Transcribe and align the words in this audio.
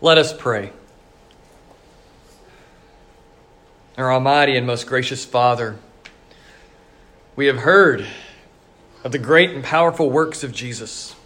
Let 0.00 0.16
us 0.16 0.32
pray. 0.32 0.70
Our 3.96 4.12
Almighty 4.12 4.56
and 4.56 4.64
most 4.64 4.86
gracious 4.86 5.24
Father, 5.24 5.76
we 7.34 7.46
have 7.46 7.58
heard 7.58 8.06
of 9.02 9.10
the 9.10 9.18
great 9.18 9.50
and 9.50 9.64
powerful 9.64 10.08
works 10.08 10.44
of 10.44 10.52
Jesus. 10.52 11.16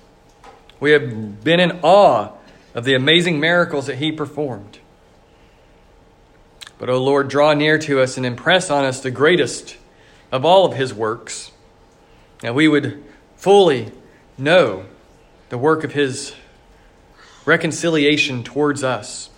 We 0.80 0.92
have 0.92 1.44
been 1.44 1.60
in 1.60 1.80
awe 1.82 2.30
of 2.74 2.84
the 2.84 2.94
amazing 2.94 3.38
miracles 3.38 3.88
that 3.88 3.96
He 3.96 4.10
performed. 4.10 4.78
But, 6.78 6.88
O 6.88 6.94
oh 6.94 7.02
Lord, 7.02 7.28
draw 7.28 7.52
near 7.52 7.76
to 7.76 8.00
us 8.00 8.16
and 8.16 8.24
impress 8.24 8.70
on 8.70 8.86
us 8.86 9.00
the 9.00 9.10
greatest 9.10 9.76
of 10.32 10.46
all 10.46 10.64
of 10.64 10.78
His 10.78 10.94
works, 10.94 11.52
that 12.40 12.54
we 12.54 12.68
would 12.68 13.04
fully 13.36 13.92
know 14.38 14.86
the 15.50 15.58
work 15.58 15.84
of 15.84 15.92
His 15.92 16.34
reconciliation 17.44 18.44
towards 18.44 18.84
us, 18.84 19.30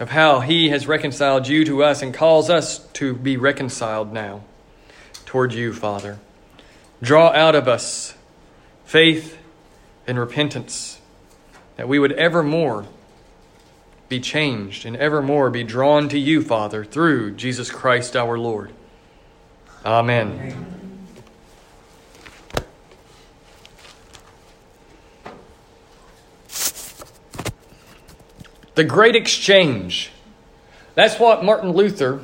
of 0.00 0.10
how 0.10 0.40
He 0.40 0.70
has 0.70 0.86
reconciled 0.86 1.48
you 1.48 1.64
to 1.64 1.82
us 1.82 2.02
and 2.02 2.12
calls 2.12 2.50
us 2.50 2.78
to 2.94 3.14
be 3.14 3.36
reconciled 3.36 4.12
now 4.12 4.42
toward 5.26 5.52
you, 5.52 5.72
Father. 5.72 6.18
Draw 7.02 7.28
out 7.32 7.54
of 7.54 7.68
us 7.68 8.14
faith 8.84 9.38
and 10.06 10.18
repentance, 10.18 11.00
that 11.76 11.88
we 11.88 11.98
would 11.98 12.12
evermore 12.12 12.86
be 14.08 14.20
changed 14.20 14.84
and 14.84 14.94
evermore 14.96 15.48
be 15.48 15.64
drawn 15.64 16.08
to 16.10 16.18
you, 16.18 16.42
Father, 16.42 16.84
through 16.84 17.30
Jesus 17.32 17.70
Christ 17.70 18.14
our 18.14 18.38
Lord. 18.38 18.72
Amen. 19.84 20.32
Amen. 20.32 20.81
The 28.74 28.84
Great 28.84 29.14
Exchange. 29.14 30.10
That's 30.94 31.18
what 31.18 31.44
Martin 31.44 31.72
Luther 31.72 32.20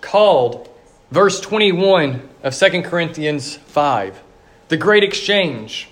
called 0.00 0.68
verse 1.10 1.40
21 1.40 2.28
of 2.42 2.54
2 2.54 2.82
Corinthians 2.82 3.56
5. 3.56 4.20
The 4.68 4.76
Great 4.76 5.04
Exchange. 5.04 5.88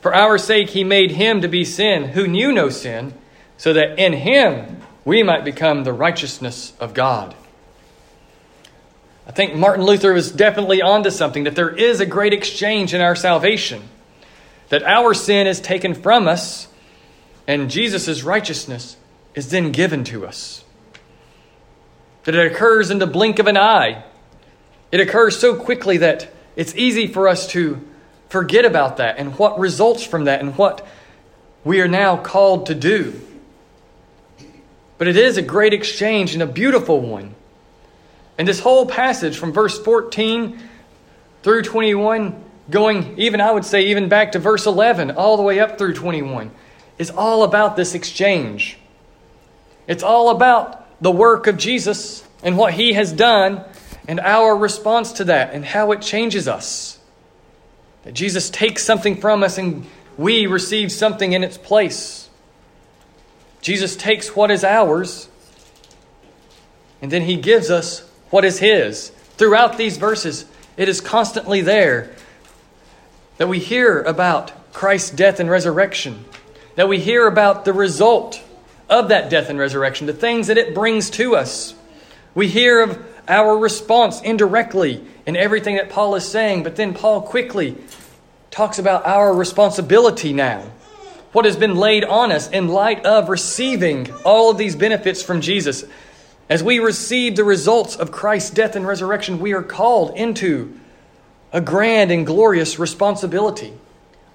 For 0.00 0.14
our 0.14 0.36
sake 0.36 0.70
he 0.70 0.84
made 0.84 1.12
him 1.12 1.40
to 1.40 1.48
be 1.48 1.64
sin 1.64 2.10
who 2.10 2.26
knew 2.26 2.52
no 2.52 2.68
sin, 2.68 3.14
so 3.56 3.72
that 3.72 3.98
in 3.98 4.12
him 4.12 4.82
we 5.04 5.22
might 5.22 5.44
become 5.44 5.84
the 5.84 5.92
righteousness 5.92 6.74
of 6.78 6.92
God. 6.92 7.34
I 9.26 9.30
think 9.32 9.54
Martin 9.54 9.84
Luther 9.84 10.12
was 10.12 10.30
definitely 10.30 10.82
onto 10.82 11.10
something 11.10 11.44
that 11.44 11.54
there 11.54 11.74
is 11.74 12.00
a 12.00 12.06
great 12.06 12.32
exchange 12.32 12.94
in 12.94 13.00
our 13.00 13.16
salvation. 13.16 13.88
That 14.68 14.82
our 14.82 15.14
sin 15.14 15.46
is 15.46 15.60
taken 15.60 15.94
from 15.94 16.28
us 16.28 16.68
and 17.48 17.70
Jesus' 17.70 18.22
righteousness 18.22 18.96
is 19.34 19.50
then 19.50 19.72
given 19.72 20.04
to 20.04 20.26
us. 20.26 20.62
That 22.24 22.34
it 22.34 22.52
occurs 22.52 22.90
in 22.90 22.98
the 22.98 23.06
blink 23.06 23.38
of 23.38 23.46
an 23.46 23.56
eye. 23.56 24.04
It 24.92 25.00
occurs 25.00 25.38
so 25.38 25.56
quickly 25.56 25.96
that 25.96 26.30
it's 26.56 26.76
easy 26.76 27.06
for 27.06 27.26
us 27.26 27.48
to 27.48 27.80
forget 28.28 28.66
about 28.66 28.98
that 28.98 29.16
and 29.16 29.38
what 29.38 29.58
results 29.58 30.04
from 30.04 30.24
that 30.24 30.40
and 30.40 30.56
what 30.58 30.86
we 31.64 31.80
are 31.80 31.88
now 31.88 32.18
called 32.18 32.66
to 32.66 32.74
do. 32.74 33.18
But 34.98 35.08
it 35.08 35.16
is 35.16 35.38
a 35.38 35.42
great 35.42 35.72
exchange 35.72 36.34
and 36.34 36.42
a 36.42 36.46
beautiful 36.46 37.00
one. 37.00 37.34
And 38.36 38.46
this 38.46 38.60
whole 38.60 38.84
passage 38.84 39.38
from 39.38 39.52
verse 39.52 39.78
14 39.78 40.60
through 41.42 41.62
21, 41.62 42.44
going 42.68 43.18
even, 43.18 43.40
I 43.40 43.52
would 43.52 43.64
say, 43.64 43.86
even 43.86 44.10
back 44.10 44.32
to 44.32 44.38
verse 44.38 44.66
11, 44.66 45.12
all 45.12 45.38
the 45.38 45.42
way 45.42 45.60
up 45.60 45.78
through 45.78 45.94
21, 45.94 46.50
is 46.98 47.10
all 47.10 47.44
about 47.44 47.76
this 47.76 47.94
exchange. 47.94 48.78
It's 49.86 50.02
all 50.02 50.30
about 50.30 50.86
the 51.00 51.10
work 51.10 51.46
of 51.46 51.56
Jesus 51.56 52.24
and 52.42 52.56
what 52.56 52.74
he 52.74 52.92
has 52.92 53.12
done 53.12 53.64
and 54.06 54.20
our 54.20 54.56
response 54.56 55.12
to 55.12 55.24
that 55.24 55.54
and 55.54 55.64
how 55.64 55.92
it 55.92 56.02
changes 56.02 56.48
us. 56.48 56.98
That 58.02 58.14
Jesus 58.14 58.50
takes 58.50 58.84
something 58.84 59.16
from 59.16 59.42
us 59.42 59.58
and 59.58 59.86
we 60.16 60.46
receive 60.46 60.90
something 60.90 61.32
in 61.32 61.44
its 61.44 61.56
place. 61.56 62.28
Jesus 63.60 63.96
takes 63.96 64.34
what 64.34 64.50
is 64.50 64.64
ours 64.64 65.28
and 67.00 67.10
then 67.10 67.22
he 67.22 67.36
gives 67.36 67.70
us 67.70 68.00
what 68.30 68.44
is 68.44 68.58
his. 68.58 69.10
Throughout 69.36 69.78
these 69.78 69.96
verses, 69.96 70.44
it 70.76 70.88
is 70.88 71.00
constantly 71.00 71.60
there 71.60 72.14
that 73.36 73.48
we 73.48 73.60
hear 73.60 74.02
about 74.02 74.72
Christ's 74.72 75.10
death 75.10 75.38
and 75.38 75.48
resurrection 75.48 76.24
that 76.78 76.88
we 76.88 77.00
hear 77.00 77.26
about 77.26 77.64
the 77.64 77.72
result 77.72 78.40
of 78.88 79.08
that 79.08 79.28
death 79.28 79.50
and 79.50 79.58
resurrection, 79.58 80.06
the 80.06 80.12
things 80.12 80.46
that 80.46 80.56
it 80.56 80.76
brings 80.76 81.10
to 81.10 81.34
us. 81.34 81.74
We 82.36 82.46
hear 82.46 82.82
of 82.82 83.04
our 83.26 83.58
response 83.58 84.20
indirectly 84.20 85.04
in 85.26 85.36
everything 85.36 85.74
that 85.74 85.90
Paul 85.90 86.14
is 86.14 86.28
saying, 86.28 86.62
but 86.62 86.76
then 86.76 86.94
Paul 86.94 87.22
quickly 87.22 87.76
talks 88.52 88.78
about 88.78 89.04
our 89.04 89.34
responsibility 89.34 90.32
now. 90.32 90.70
What 91.32 91.46
has 91.46 91.56
been 91.56 91.74
laid 91.74 92.04
on 92.04 92.30
us 92.30 92.48
in 92.48 92.68
light 92.68 93.04
of 93.04 93.28
receiving 93.28 94.12
all 94.24 94.52
of 94.52 94.56
these 94.56 94.76
benefits 94.76 95.20
from 95.20 95.40
Jesus. 95.40 95.82
As 96.48 96.62
we 96.62 96.78
receive 96.78 97.34
the 97.34 97.42
results 97.42 97.96
of 97.96 98.12
Christ's 98.12 98.50
death 98.50 98.76
and 98.76 98.86
resurrection, 98.86 99.40
we 99.40 99.52
are 99.52 99.64
called 99.64 100.16
into 100.16 100.78
a 101.52 101.60
grand 101.60 102.12
and 102.12 102.24
glorious 102.24 102.78
responsibility. 102.78 103.72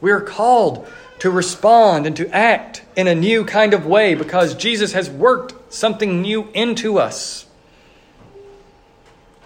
We 0.02 0.12
are 0.12 0.20
called 0.20 0.86
to 1.23 1.31
respond 1.31 2.06
and 2.06 2.17
to 2.17 2.29
act 2.35 2.84
in 2.97 3.07
a 3.07 3.16
new 3.16 3.45
kind 3.45 3.73
of 3.73 3.85
way 3.85 4.13
because 4.13 4.56
Jesus 4.56 4.91
has 4.91 5.09
worked 5.09 5.73
something 5.73 6.22
new 6.22 6.50
into 6.53 7.00
us. 7.00 7.45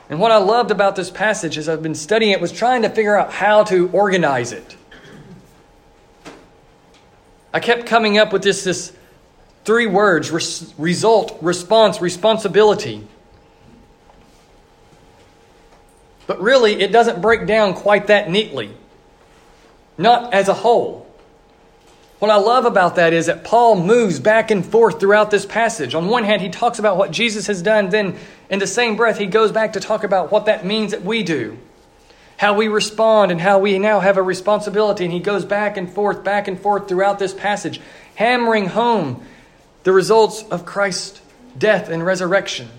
And 0.10 0.20
what 0.20 0.32
I 0.32 0.38
loved 0.38 0.72
about 0.72 0.96
this 0.96 1.12
passage 1.12 1.56
as 1.56 1.70
I've 1.70 1.84
been 1.84 1.94
studying 1.94 2.32
it 2.32 2.42
was 2.42 2.52
trying 2.52 2.82
to 2.82 2.90
figure 2.90 3.16
out 3.16 3.32
how 3.32 3.64
to 3.66 3.90
organize 3.90 4.54
it. 4.54 4.76
I 7.54 7.60
kept 7.60 7.86
coming 7.86 8.18
up 8.18 8.34
with 8.34 8.42
this, 8.42 8.64
this 8.64 8.92
three 9.64 9.86
words 9.86 10.32
res, 10.32 10.74
result, 10.80 11.38
response, 11.44 12.02
responsibility. 12.02 13.06
But 16.26 16.42
really, 16.42 16.82
it 16.82 16.92
doesn't 16.92 17.22
break 17.22 17.46
down 17.46 17.76
quite 17.76 18.08
that 18.08 18.32
neatly, 18.32 18.72
not 19.96 20.34
as 20.34 20.48
a 20.48 20.56
whole. 20.56 21.07
What 22.20 22.32
I 22.32 22.38
love 22.38 22.66
about 22.66 22.96
that 22.96 23.14
is 23.14 23.28
that 23.28 23.44
Paul 23.44 23.76
moves 23.76 24.20
back 24.20 24.50
and 24.50 24.66
forth 24.66 25.00
throughout 25.00 25.30
this 25.30 25.46
passage. 25.46 25.94
On 25.94 26.08
one 26.08 26.24
hand, 26.24 26.42
he 26.42 26.50
talks 26.50 26.80
about 26.80 26.98
what 26.98 27.12
Jesus 27.12 27.46
has 27.46 27.62
done, 27.62 27.90
then 27.90 28.18
in 28.50 28.58
the 28.58 28.66
same 28.66 28.96
breath, 28.96 29.20
he 29.20 29.28
goes 29.28 29.52
back 29.52 29.74
to 29.74 29.80
talk 29.80 30.04
about 30.04 30.32
what 30.32 30.46
that 30.48 30.66
means 30.66 30.92
that 30.92 31.04
we 31.04 31.22
do, 31.22 31.60
how 32.38 32.56
we 32.56 32.70
respond, 32.70 33.32
and 33.32 33.40
how 33.40 33.60
we 33.60 33.78
now 33.78 34.00
have 34.00 34.18
a 34.18 34.24
responsibility. 34.24 35.04
And 35.04 35.14
he 35.14 35.20
goes 35.20 35.46
back 35.46 35.78
and 35.78 35.92
forth, 35.92 36.24
back 36.24 36.48
and 36.48 36.60
forth 36.60 36.88
throughout 36.88 37.20
this 37.20 37.36
passage, 37.36 37.80
hammering 38.16 38.68
home 38.68 39.24
the 39.84 39.92
results 39.92 40.42
of 40.44 40.66
Christ's 40.66 41.22
death 41.56 41.88
and 41.88 42.04
resurrection, 42.04 42.70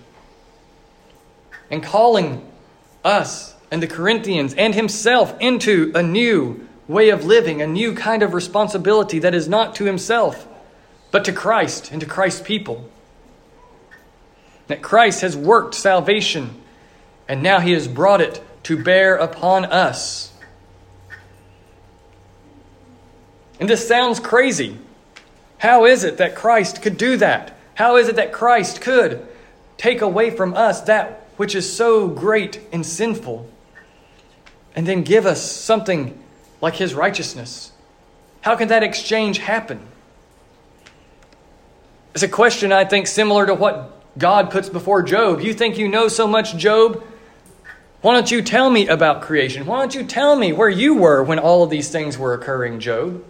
and 1.70 1.80
calling 1.80 2.44
us 3.04 3.54
and 3.70 3.82
the 3.82 3.86
Corinthians 3.86 4.52
and 4.54 4.74
himself 4.74 5.34
into 5.40 5.92
a 5.94 6.02
new 6.02 6.67
way 6.88 7.10
of 7.10 7.24
living, 7.24 7.62
a 7.62 7.66
new 7.66 7.94
kind 7.94 8.22
of 8.22 8.34
responsibility 8.34 9.18
that 9.20 9.34
is 9.34 9.48
not 9.48 9.74
to 9.76 9.84
himself, 9.84 10.48
but 11.10 11.24
to 11.26 11.32
Christ 11.32 11.92
and 11.92 12.00
to 12.00 12.06
Christ's 12.06 12.40
people. 12.40 12.88
That 14.66 14.82
Christ 14.82 15.20
has 15.20 15.36
worked 15.36 15.74
salvation, 15.74 16.60
and 17.28 17.42
now 17.42 17.60
he 17.60 17.72
has 17.72 17.86
brought 17.86 18.20
it 18.20 18.42
to 18.64 18.82
bear 18.82 19.16
upon 19.16 19.66
us. 19.66 20.32
And 23.60 23.68
this 23.68 23.86
sounds 23.86 24.18
crazy. 24.20 24.78
How 25.58 25.84
is 25.84 26.04
it 26.04 26.18
that 26.18 26.34
Christ 26.34 26.82
could 26.82 26.96
do 26.96 27.16
that? 27.18 27.56
How 27.74 27.96
is 27.96 28.08
it 28.08 28.16
that 28.16 28.32
Christ 28.32 28.80
could 28.80 29.26
take 29.76 30.00
away 30.00 30.30
from 30.30 30.54
us 30.54 30.80
that 30.82 31.28
which 31.36 31.54
is 31.54 31.72
so 31.72 32.08
great 32.08 32.60
and 32.72 32.84
sinful 32.84 33.48
and 34.74 34.86
then 34.86 35.02
give 35.02 35.26
us 35.26 35.40
something 35.40 36.20
like 36.60 36.74
his 36.74 36.94
righteousness? 36.94 37.72
How 38.40 38.56
can 38.56 38.68
that 38.68 38.82
exchange 38.82 39.38
happen? 39.38 39.80
It's 42.14 42.22
a 42.22 42.28
question 42.28 42.72
I 42.72 42.84
think 42.84 43.06
similar 43.06 43.46
to 43.46 43.54
what 43.54 43.94
God 44.18 44.50
puts 44.50 44.68
before 44.68 45.02
Job. 45.02 45.40
You 45.40 45.54
think 45.54 45.78
you 45.78 45.88
know 45.88 46.08
so 46.08 46.26
much, 46.26 46.56
Job? 46.56 47.04
Why 48.00 48.14
don't 48.14 48.30
you 48.30 48.42
tell 48.42 48.70
me 48.70 48.88
about 48.88 49.22
creation? 49.22 49.66
Why 49.66 49.80
don't 49.80 49.94
you 49.94 50.04
tell 50.04 50.36
me 50.36 50.52
where 50.52 50.68
you 50.68 50.94
were 50.94 51.22
when 51.22 51.38
all 51.38 51.62
of 51.62 51.70
these 51.70 51.90
things 51.90 52.16
were 52.16 52.34
occurring, 52.34 52.80
Job? 52.80 53.24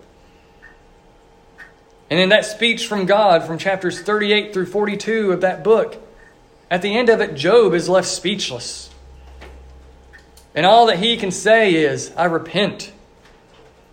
And 2.11 2.19
in 2.19 2.31
that 2.31 2.45
speech 2.45 2.87
from 2.87 3.07
God 3.07 3.45
from 3.45 3.59
chapters 3.59 4.01
38 4.01 4.53
through 4.53 4.67
42 4.67 5.33
of 5.33 5.41
that 5.43 5.63
book, 5.63 6.03
at 6.71 6.83
the 6.83 6.97
end 6.97 7.09
of 7.09 7.21
it, 7.21 7.35
Job 7.35 7.75
is 7.75 7.89
left 7.89 8.09
speechless. 8.09 8.91
And 10.55 10.65
all 10.67 10.87
that 10.87 10.99
he 10.99 11.17
can 11.17 11.31
say 11.31 11.75
is, 11.75 12.13
I 12.17 12.25
repent 12.25 12.93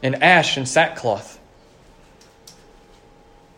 in 0.05 0.21
ash 0.21 0.55
and 0.55 0.67
sackcloth. 0.67 1.39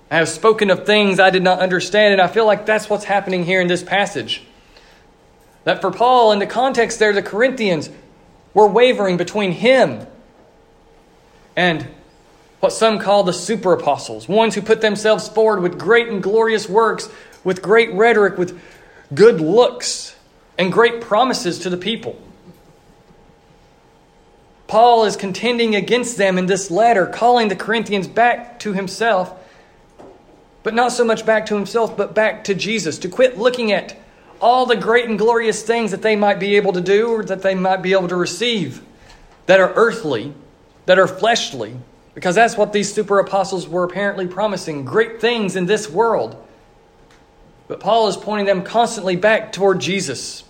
I 0.09 0.15
have 0.15 0.29
spoken 0.29 0.69
of 0.69 0.85
things 0.85 1.19
I 1.19 1.29
did 1.29 1.43
not 1.43 1.59
understand, 1.59 2.13
and 2.13 2.21
I 2.21 2.27
feel 2.27 2.45
like 2.45 2.65
that's 2.65 2.89
what's 2.89 3.03
happening 3.03 3.43
here 3.43 3.59
in 3.59 3.67
this 3.67 3.83
passage. 3.83 4.43
That 5.65 5.81
for 5.81 5.91
Paul, 5.91 6.31
in 6.31 6.39
the 6.39 6.47
context 6.47 6.99
there, 6.99 7.11
the 7.11 7.21
Corinthians 7.21 7.89
were 8.53 8.65
wavering 8.65 9.17
between 9.17 9.51
him 9.51 10.07
and 11.57 11.85
what 12.61 12.71
some 12.71 12.97
call 12.97 13.23
the 13.23 13.33
super 13.33 13.73
apostles, 13.73 14.29
ones 14.29 14.55
who 14.55 14.61
put 14.61 14.79
themselves 14.79 15.27
forward 15.27 15.61
with 15.61 15.77
great 15.77 16.07
and 16.07 16.23
glorious 16.23 16.69
works, 16.69 17.09
with 17.43 17.61
great 17.61 17.91
rhetoric, 17.91 18.37
with 18.37 18.57
good 19.13 19.41
looks, 19.41 20.15
and 20.57 20.71
great 20.71 21.01
promises 21.01 21.59
to 21.59 21.69
the 21.69 21.75
people. 21.75 22.17
Paul 24.67 25.05
is 25.05 25.15
contending 25.15 25.75
against 25.75 26.17
them 26.17 26.37
in 26.37 26.45
this 26.45 26.69
letter, 26.69 27.05
calling 27.05 27.47
the 27.47 27.55
Corinthians 27.55 28.07
back 28.07 28.59
to 28.59 28.73
himself, 28.73 29.33
but 30.63 30.73
not 30.73 30.91
so 30.91 31.05
much 31.05 31.25
back 31.25 31.45
to 31.47 31.55
himself, 31.55 31.95
but 31.95 32.13
back 32.13 32.43
to 32.45 32.53
Jesus, 32.53 32.99
to 32.99 33.09
quit 33.09 33.37
looking 33.37 33.71
at 33.71 33.97
all 34.41 34.65
the 34.65 34.75
great 34.75 35.09
and 35.09 35.17
glorious 35.17 35.63
things 35.63 35.91
that 35.91 36.01
they 36.01 36.15
might 36.15 36.39
be 36.39 36.57
able 36.57 36.73
to 36.73 36.81
do 36.81 37.07
or 37.07 37.23
that 37.23 37.41
they 37.41 37.55
might 37.55 37.81
be 37.81 37.93
able 37.93 38.09
to 38.09 38.15
receive 38.15 38.81
that 39.45 39.59
are 39.59 39.73
earthly, 39.75 40.33
that 40.85 40.99
are 40.99 41.07
fleshly, 41.07 41.75
because 42.13 42.35
that's 42.35 42.57
what 42.57 42.73
these 42.73 42.93
super 42.93 43.19
apostles 43.19 43.67
were 43.67 43.83
apparently 43.83 44.27
promising 44.27 44.83
great 44.83 45.21
things 45.21 45.55
in 45.55 45.65
this 45.65 45.89
world. 45.89 46.35
But 47.67 47.79
Paul 47.79 48.07
is 48.07 48.17
pointing 48.17 48.45
them 48.45 48.63
constantly 48.63 49.15
back 49.15 49.51
toward 49.51 49.79
Jesus. 49.79 50.43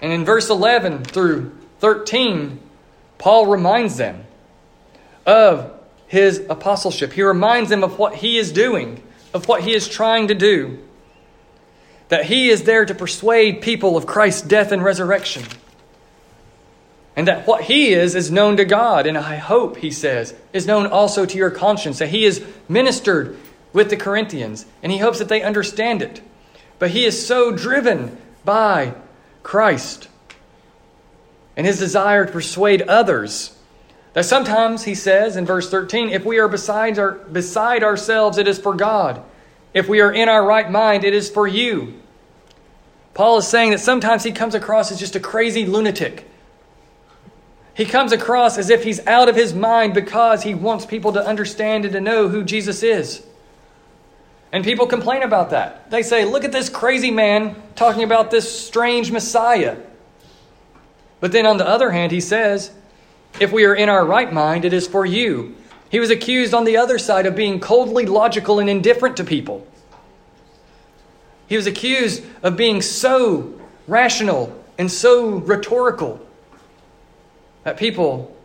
And 0.00 0.12
in 0.12 0.24
verse 0.24 0.50
11 0.50 1.04
through 1.04 1.56
13, 1.80 2.60
Paul 3.22 3.46
reminds 3.46 3.98
them 3.98 4.24
of 5.24 5.72
his 6.08 6.44
apostleship. 6.50 7.12
He 7.12 7.22
reminds 7.22 7.70
them 7.70 7.84
of 7.84 7.96
what 7.96 8.16
he 8.16 8.36
is 8.36 8.50
doing, 8.50 9.00
of 9.32 9.46
what 9.46 9.62
he 9.62 9.76
is 9.76 9.86
trying 9.86 10.26
to 10.26 10.34
do. 10.34 10.80
That 12.08 12.24
he 12.24 12.48
is 12.48 12.64
there 12.64 12.84
to 12.84 12.96
persuade 12.96 13.62
people 13.62 13.96
of 13.96 14.06
Christ's 14.06 14.42
death 14.42 14.72
and 14.72 14.82
resurrection. 14.82 15.44
And 17.14 17.28
that 17.28 17.46
what 17.46 17.62
he 17.62 17.92
is 17.92 18.16
is 18.16 18.32
known 18.32 18.56
to 18.56 18.64
God. 18.64 19.06
And 19.06 19.16
I 19.16 19.36
hope, 19.36 19.76
he 19.76 19.92
says, 19.92 20.34
is 20.52 20.66
known 20.66 20.88
also 20.88 21.24
to 21.24 21.38
your 21.38 21.52
conscience. 21.52 22.00
That 22.00 22.08
he 22.08 22.24
is 22.24 22.44
ministered 22.68 23.38
with 23.72 23.88
the 23.88 23.96
Corinthians. 23.96 24.66
And 24.82 24.90
he 24.90 24.98
hopes 24.98 25.20
that 25.20 25.28
they 25.28 25.42
understand 25.42 26.02
it. 26.02 26.20
But 26.80 26.90
he 26.90 27.04
is 27.04 27.24
so 27.24 27.52
driven 27.52 28.18
by 28.44 28.94
Christ 29.44 30.08
and 31.56 31.66
his 31.66 31.78
desire 31.78 32.26
to 32.26 32.32
persuade 32.32 32.82
others 32.82 33.56
that 34.14 34.26
sometimes, 34.26 34.84
he 34.84 34.94
says 34.94 35.36
in 35.36 35.46
verse 35.46 35.70
13, 35.70 36.10
if 36.10 36.24
we 36.24 36.38
are 36.38 36.48
beside, 36.48 36.98
our, 36.98 37.12
beside 37.12 37.82
ourselves, 37.82 38.38
it 38.38 38.46
is 38.46 38.58
for 38.58 38.74
God. 38.74 39.22
If 39.72 39.88
we 39.88 40.00
are 40.00 40.12
in 40.12 40.28
our 40.28 40.44
right 40.44 40.70
mind, 40.70 41.04
it 41.04 41.14
is 41.14 41.30
for 41.30 41.46
you. 41.48 41.94
Paul 43.14 43.38
is 43.38 43.48
saying 43.48 43.70
that 43.70 43.80
sometimes 43.80 44.22
he 44.22 44.32
comes 44.32 44.54
across 44.54 44.92
as 44.92 44.98
just 44.98 45.16
a 45.16 45.20
crazy 45.20 45.64
lunatic. 45.64 46.28
He 47.74 47.86
comes 47.86 48.12
across 48.12 48.58
as 48.58 48.68
if 48.68 48.84
he's 48.84 49.06
out 49.06 49.30
of 49.30 49.36
his 49.36 49.54
mind 49.54 49.94
because 49.94 50.42
he 50.42 50.54
wants 50.54 50.84
people 50.84 51.14
to 51.14 51.26
understand 51.26 51.86
and 51.86 51.94
to 51.94 52.00
know 52.00 52.28
who 52.28 52.44
Jesus 52.44 52.82
is. 52.82 53.24
And 54.50 54.62
people 54.62 54.86
complain 54.86 55.22
about 55.22 55.50
that. 55.50 55.90
They 55.90 56.02
say, 56.02 56.26
Look 56.26 56.44
at 56.44 56.52
this 56.52 56.68
crazy 56.68 57.10
man 57.10 57.56
talking 57.74 58.02
about 58.02 58.30
this 58.30 58.66
strange 58.66 59.10
Messiah. 59.10 59.78
But 61.22 61.30
then 61.30 61.46
on 61.46 61.56
the 61.56 61.68
other 61.68 61.92
hand, 61.92 62.10
he 62.10 62.20
says, 62.20 62.72
if 63.38 63.52
we 63.52 63.64
are 63.64 63.76
in 63.76 63.88
our 63.88 64.04
right 64.04 64.32
mind, 64.32 64.64
it 64.64 64.72
is 64.72 64.88
for 64.88 65.06
you. 65.06 65.54
He 65.88 66.00
was 66.00 66.10
accused 66.10 66.52
on 66.52 66.64
the 66.64 66.78
other 66.78 66.98
side 66.98 67.26
of 67.26 67.36
being 67.36 67.60
coldly 67.60 68.06
logical 68.06 68.58
and 68.58 68.68
indifferent 68.68 69.18
to 69.18 69.24
people. 69.24 69.64
He 71.46 71.54
was 71.54 71.68
accused 71.68 72.24
of 72.42 72.56
being 72.56 72.82
so 72.82 73.54
rational 73.86 74.52
and 74.76 74.90
so 74.90 75.36
rhetorical 75.36 76.18
that 77.62 77.76
people 77.76 78.36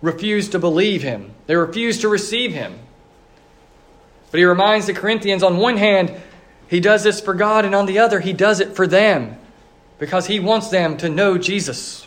refused 0.00 0.52
to 0.52 0.60
believe 0.60 1.02
him. 1.02 1.34
They 1.48 1.56
refused 1.56 2.02
to 2.02 2.08
receive 2.08 2.52
him. 2.52 2.78
But 4.30 4.38
he 4.38 4.44
reminds 4.44 4.86
the 4.86 4.94
Corinthians 4.94 5.42
on 5.42 5.56
one 5.56 5.76
hand, 5.76 6.14
he 6.68 6.78
does 6.78 7.02
this 7.02 7.20
for 7.20 7.34
God, 7.34 7.64
and 7.64 7.74
on 7.74 7.86
the 7.86 7.98
other, 7.98 8.20
he 8.20 8.32
does 8.32 8.60
it 8.60 8.76
for 8.76 8.86
them 8.86 9.38
because 9.98 10.28
he 10.28 10.38
wants 10.38 10.68
them 10.68 10.96
to 10.98 11.08
know 11.08 11.36
Jesus. 11.36 12.06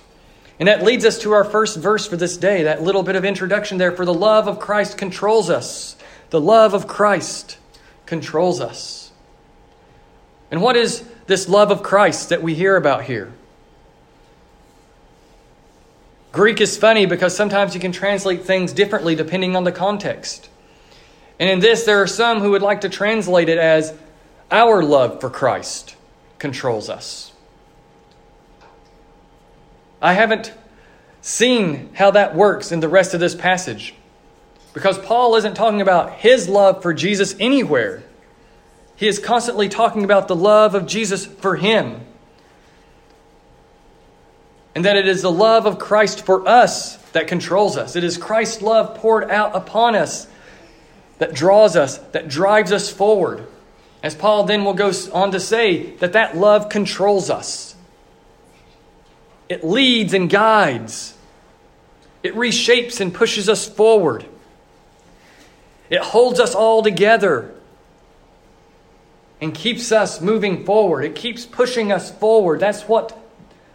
And 0.60 0.68
that 0.68 0.84
leads 0.84 1.04
us 1.06 1.20
to 1.20 1.34
our 1.34 1.44
first 1.44 1.78
verse 1.78 2.08
for 2.08 2.16
this 2.16 2.38
day, 2.38 2.64
that 2.64 2.82
little 2.82 3.04
bit 3.04 3.16
of 3.16 3.26
introduction 3.26 3.78
there. 3.78 3.92
For 3.92 4.06
the 4.06 4.14
love 4.14 4.48
of 4.48 4.60
Christ 4.60 4.98
controls 4.98 5.50
us. 5.50 5.98
The 6.30 6.40
love 6.40 6.74
of 6.74 6.88
Christ 6.88 7.58
controls 8.06 8.62
us. 8.62 9.12
And 10.52 10.62
what 10.62 10.78
is 10.78 11.04
this 11.28 11.50
love 11.50 11.72
of 11.72 11.84
Christ 11.84 12.30
that 12.30 12.42
we 12.42 12.54
hear 12.54 12.78
about 12.78 13.04
here? 13.04 13.34
Greek 16.32 16.62
is 16.62 16.78
funny 16.78 17.06
because 17.06 17.36
sometimes 17.36 17.74
you 17.74 17.82
can 17.82 17.92
translate 17.92 18.44
things 18.44 18.74
differently 18.74 19.16
depending 19.16 19.56
on 19.56 19.64
the 19.64 19.72
context. 19.72 20.50
And 21.40 21.50
in 21.50 21.60
this, 21.60 21.84
there 21.84 22.02
are 22.02 22.08
some 22.08 22.40
who 22.40 22.52
would 22.52 22.62
like 22.62 22.82
to 22.82 22.90
translate 22.90 23.50
it 23.50 23.58
as 23.58 23.94
our 24.52 24.84
love 24.84 25.22
for 25.22 25.30
Christ 25.30 25.96
controls 26.38 26.90
us. 26.90 27.32
I 30.02 30.14
haven't 30.14 30.54
seen 31.22 31.90
how 31.94 32.12
that 32.12 32.36
works 32.36 32.72
in 32.72 32.80
the 32.80 32.90
rest 32.90 33.14
of 33.14 33.20
this 33.20 33.36
passage 33.36 33.96
because 34.74 34.98
Paul 35.00 35.36
isn't 35.38 35.56
talking 35.56 35.82
about 35.82 36.14
his 36.14 36.50
love 36.50 36.82
for 36.82 36.94
Jesus 36.94 37.36
anywhere. 37.40 38.04
He 38.98 39.08
is 39.08 39.20
constantly 39.20 39.70
talking 39.70 40.04
about 40.04 40.28
the 40.28 40.36
love 40.36 40.76
of 40.76 40.86
Jesus 40.86 41.26
for 41.26 41.56
him. 41.56 42.02
And 44.76 44.84
that 44.84 44.98
it 44.98 45.08
is 45.08 45.22
the 45.22 45.32
love 45.32 45.66
of 45.66 45.80
Christ 45.80 46.26
for 46.26 46.48
us 46.48 46.98
that 47.14 47.28
controls 47.28 47.78
us. 47.78 47.96
It 47.96 48.04
is 48.04 48.18
Christ's 48.18 48.62
love 48.62 48.96
poured 48.96 49.32
out 49.32 49.56
upon 49.56 49.96
us 49.96 50.28
that 51.18 51.34
draws 51.34 51.78
us, 51.78 51.98
that 52.12 52.28
drives 52.28 52.74
us 52.74 52.90
forward. 52.90 53.48
As 54.04 54.14
Paul 54.14 54.44
then 54.44 54.66
will 54.66 54.74
go 54.74 54.92
on 55.14 55.32
to 55.32 55.40
say, 55.40 55.96
that 55.96 56.14
that 56.14 56.36
love 56.36 56.68
controls 56.68 57.30
us. 57.30 57.75
It 59.50 59.64
leads 59.64 60.14
and 60.14 60.30
guides. 60.30 61.16
It 62.24 62.34
reshapes 62.36 63.00
and 63.00 63.14
pushes 63.14 63.48
us 63.48 63.68
forward. 63.68 64.26
It 65.90 66.02
holds 66.02 66.40
us 66.40 66.56
all 66.56 66.82
together 66.82 67.54
and 69.40 69.54
keeps 69.54 69.92
us 69.92 70.22
moving 70.22 70.66
forward. 70.66 71.04
It 71.04 71.16
keeps 71.16 71.46
pushing 71.46 71.92
us 71.92 72.12
forward. 72.12 72.60
That's 72.60 72.84
what 72.84 73.18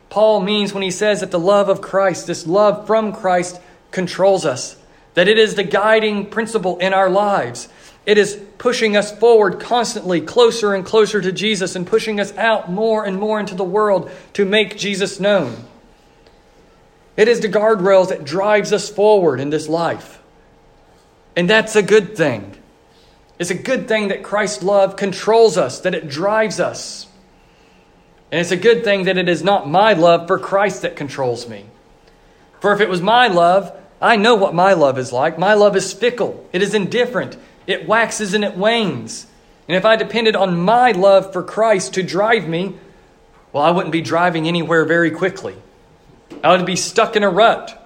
Paul 0.08 0.40
means 0.40 0.72
when 0.72 0.82
he 0.82 0.90
says 0.90 1.20
that 1.20 1.30
the 1.30 1.38
love 1.38 1.68
of 1.68 1.80
Christ, 1.80 2.26
this 2.26 2.46
love 2.46 2.86
from 2.86 3.12
Christ, 3.12 3.60
controls 3.92 4.44
us. 4.44 4.76
That 5.14 5.28
it 5.28 5.38
is 5.38 5.54
the 5.54 5.62
guiding 5.62 6.26
principle 6.26 6.78
in 6.78 6.92
our 6.92 7.08
lives. 7.08 7.68
It 8.10 8.18
is 8.18 8.42
pushing 8.58 8.96
us 8.96 9.16
forward 9.16 9.60
constantly, 9.60 10.20
closer 10.20 10.74
and 10.74 10.84
closer 10.84 11.20
to 11.20 11.30
Jesus, 11.30 11.76
and 11.76 11.86
pushing 11.86 12.18
us 12.18 12.36
out 12.36 12.68
more 12.68 13.04
and 13.04 13.16
more 13.16 13.38
into 13.38 13.54
the 13.54 13.62
world 13.62 14.10
to 14.32 14.44
make 14.44 14.76
Jesus 14.76 15.20
known. 15.20 15.54
It 17.16 17.28
is 17.28 17.38
the 17.38 17.48
guardrails 17.48 18.08
that 18.08 18.24
drives 18.24 18.72
us 18.72 18.90
forward 18.90 19.38
in 19.38 19.50
this 19.50 19.68
life. 19.68 20.20
And 21.36 21.48
that's 21.48 21.76
a 21.76 21.82
good 21.82 22.16
thing. 22.16 22.56
It's 23.38 23.50
a 23.50 23.54
good 23.54 23.86
thing 23.86 24.08
that 24.08 24.24
Christ's 24.24 24.64
love 24.64 24.96
controls 24.96 25.56
us, 25.56 25.78
that 25.82 25.94
it 25.94 26.08
drives 26.08 26.58
us. 26.58 27.06
And 28.32 28.40
it's 28.40 28.50
a 28.50 28.56
good 28.56 28.82
thing 28.82 29.04
that 29.04 29.18
it 29.18 29.28
is 29.28 29.44
not 29.44 29.70
my 29.70 29.92
love 29.92 30.26
for 30.26 30.40
Christ 30.40 30.82
that 30.82 30.96
controls 30.96 31.48
me. 31.48 31.64
For 32.58 32.72
if 32.72 32.80
it 32.80 32.88
was 32.88 33.00
my 33.00 33.28
love, 33.28 33.72
I 34.00 34.16
know 34.16 34.34
what 34.34 34.52
my 34.52 34.72
love 34.72 34.98
is 34.98 35.12
like. 35.12 35.38
My 35.38 35.54
love 35.54 35.76
is 35.76 35.92
fickle, 35.92 36.44
it 36.52 36.60
is 36.60 36.74
indifferent, 36.74 37.36
it 37.72 37.86
waxes 37.86 38.34
and 38.34 38.44
it 38.44 38.56
wanes. 38.56 39.26
And 39.68 39.76
if 39.76 39.84
I 39.84 39.96
depended 39.96 40.36
on 40.36 40.60
my 40.60 40.92
love 40.92 41.32
for 41.32 41.42
Christ 41.42 41.94
to 41.94 42.02
drive 42.02 42.48
me, 42.48 42.74
well, 43.52 43.62
I 43.62 43.70
wouldn't 43.70 43.92
be 43.92 44.00
driving 44.00 44.48
anywhere 44.48 44.84
very 44.84 45.10
quickly. 45.10 45.56
I 46.42 46.56
would 46.56 46.66
be 46.66 46.76
stuck 46.76 47.16
in 47.16 47.22
a 47.22 47.30
rut. 47.30 47.76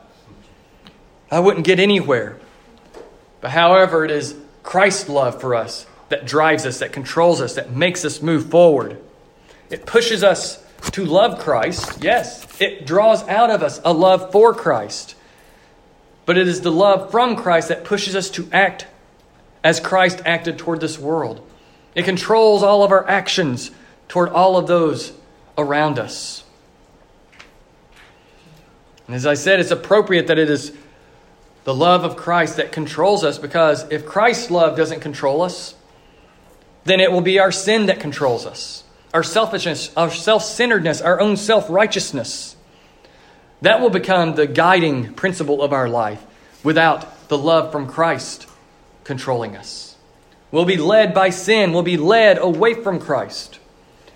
I 1.30 1.40
wouldn't 1.40 1.66
get 1.66 1.80
anywhere. 1.80 2.38
But 3.40 3.50
however, 3.50 4.04
it 4.04 4.10
is 4.10 4.36
Christ's 4.62 5.08
love 5.08 5.40
for 5.40 5.54
us 5.54 5.86
that 6.08 6.26
drives 6.26 6.64
us, 6.64 6.78
that 6.78 6.92
controls 6.92 7.40
us, 7.40 7.54
that 7.54 7.72
makes 7.72 8.04
us 8.04 8.22
move 8.22 8.50
forward. 8.50 8.98
It 9.70 9.86
pushes 9.86 10.22
us 10.22 10.64
to 10.92 11.04
love 11.04 11.38
Christ, 11.40 12.02
yes. 12.02 12.46
It 12.60 12.86
draws 12.86 13.26
out 13.28 13.50
of 13.50 13.62
us 13.62 13.80
a 13.84 13.92
love 13.92 14.30
for 14.32 14.54
Christ. 14.54 15.16
But 16.26 16.38
it 16.38 16.48
is 16.48 16.60
the 16.60 16.72
love 16.72 17.10
from 17.10 17.36
Christ 17.36 17.68
that 17.68 17.84
pushes 17.84 18.14
us 18.14 18.30
to 18.30 18.48
act 18.52 18.86
as 19.64 19.80
Christ 19.80 20.20
acted 20.26 20.58
toward 20.58 20.80
this 20.80 20.98
world. 20.98 21.44
It 21.94 22.04
controls 22.04 22.62
all 22.62 22.84
of 22.84 22.92
our 22.92 23.08
actions 23.08 23.70
toward 24.08 24.28
all 24.28 24.58
of 24.58 24.66
those 24.66 25.12
around 25.56 25.98
us. 25.98 26.44
And 29.06 29.16
as 29.16 29.26
I 29.26 29.34
said, 29.34 29.60
it's 29.60 29.70
appropriate 29.70 30.26
that 30.26 30.38
it 30.38 30.50
is 30.50 30.72
the 31.64 31.74
love 31.74 32.04
of 32.04 32.16
Christ 32.16 32.58
that 32.58 32.72
controls 32.72 33.24
us 33.24 33.38
because 33.38 33.90
if 33.90 34.04
Christ's 34.04 34.50
love 34.50 34.76
doesn't 34.76 35.00
control 35.00 35.40
us, 35.40 35.74
then 36.84 37.00
it 37.00 37.10
will 37.10 37.22
be 37.22 37.38
our 37.38 37.52
sin 37.52 37.86
that 37.86 38.00
controls 38.00 38.44
us, 38.44 38.84
our 39.14 39.22
selfishness, 39.22 39.90
our 39.96 40.10
self 40.10 40.44
centeredness, 40.44 41.00
our 41.00 41.20
own 41.20 41.38
self 41.38 41.70
righteousness. 41.70 42.56
That 43.62 43.80
will 43.80 43.88
become 43.88 44.34
the 44.34 44.46
guiding 44.46 45.14
principle 45.14 45.62
of 45.62 45.72
our 45.72 45.88
life 45.88 46.22
without 46.62 47.28
the 47.28 47.38
love 47.38 47.72
from 47.72 47.86
Christ 47.86 48.46
controlling 49.04 49.56
us. 49.56 49.96
We'll 50.50 50.64
be 50.64 50.76
led 50.76 51.14
by 51.14 51.30
sin, 51.30 51.72
we'll 51.72 51.82
be 51.82 51.96
led 51.96 52.38
away 52.38 52.74
from 52.74 52.98
Christ. 52.98 53.58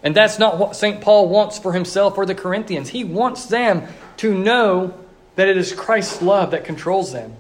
And 0.03 0.15
that's 0.15 0.39
not 0.39 0.59
what 0.59 0.77
St. 0.77 1.01
Paul 1.01 1.29
wants 1.29 1.59
for 1.59 1.73
himself 1.73 2.17
or 2.17 2.25
the 2.25 2.35
Corinthians. 2.35 2.89
He 2.89 3.05
wants 3.05 3.47
them 3.47 3.89
to 4.19 4.33
know 4.33 4.95
that 5.35 5.49
it 5.49 5.57
is 5.57 5.73
Christ's 5.73 6.23
love 6.23 6.53
that 6.53 6.65
controls 6.65 7.13
them. 7.13 7.37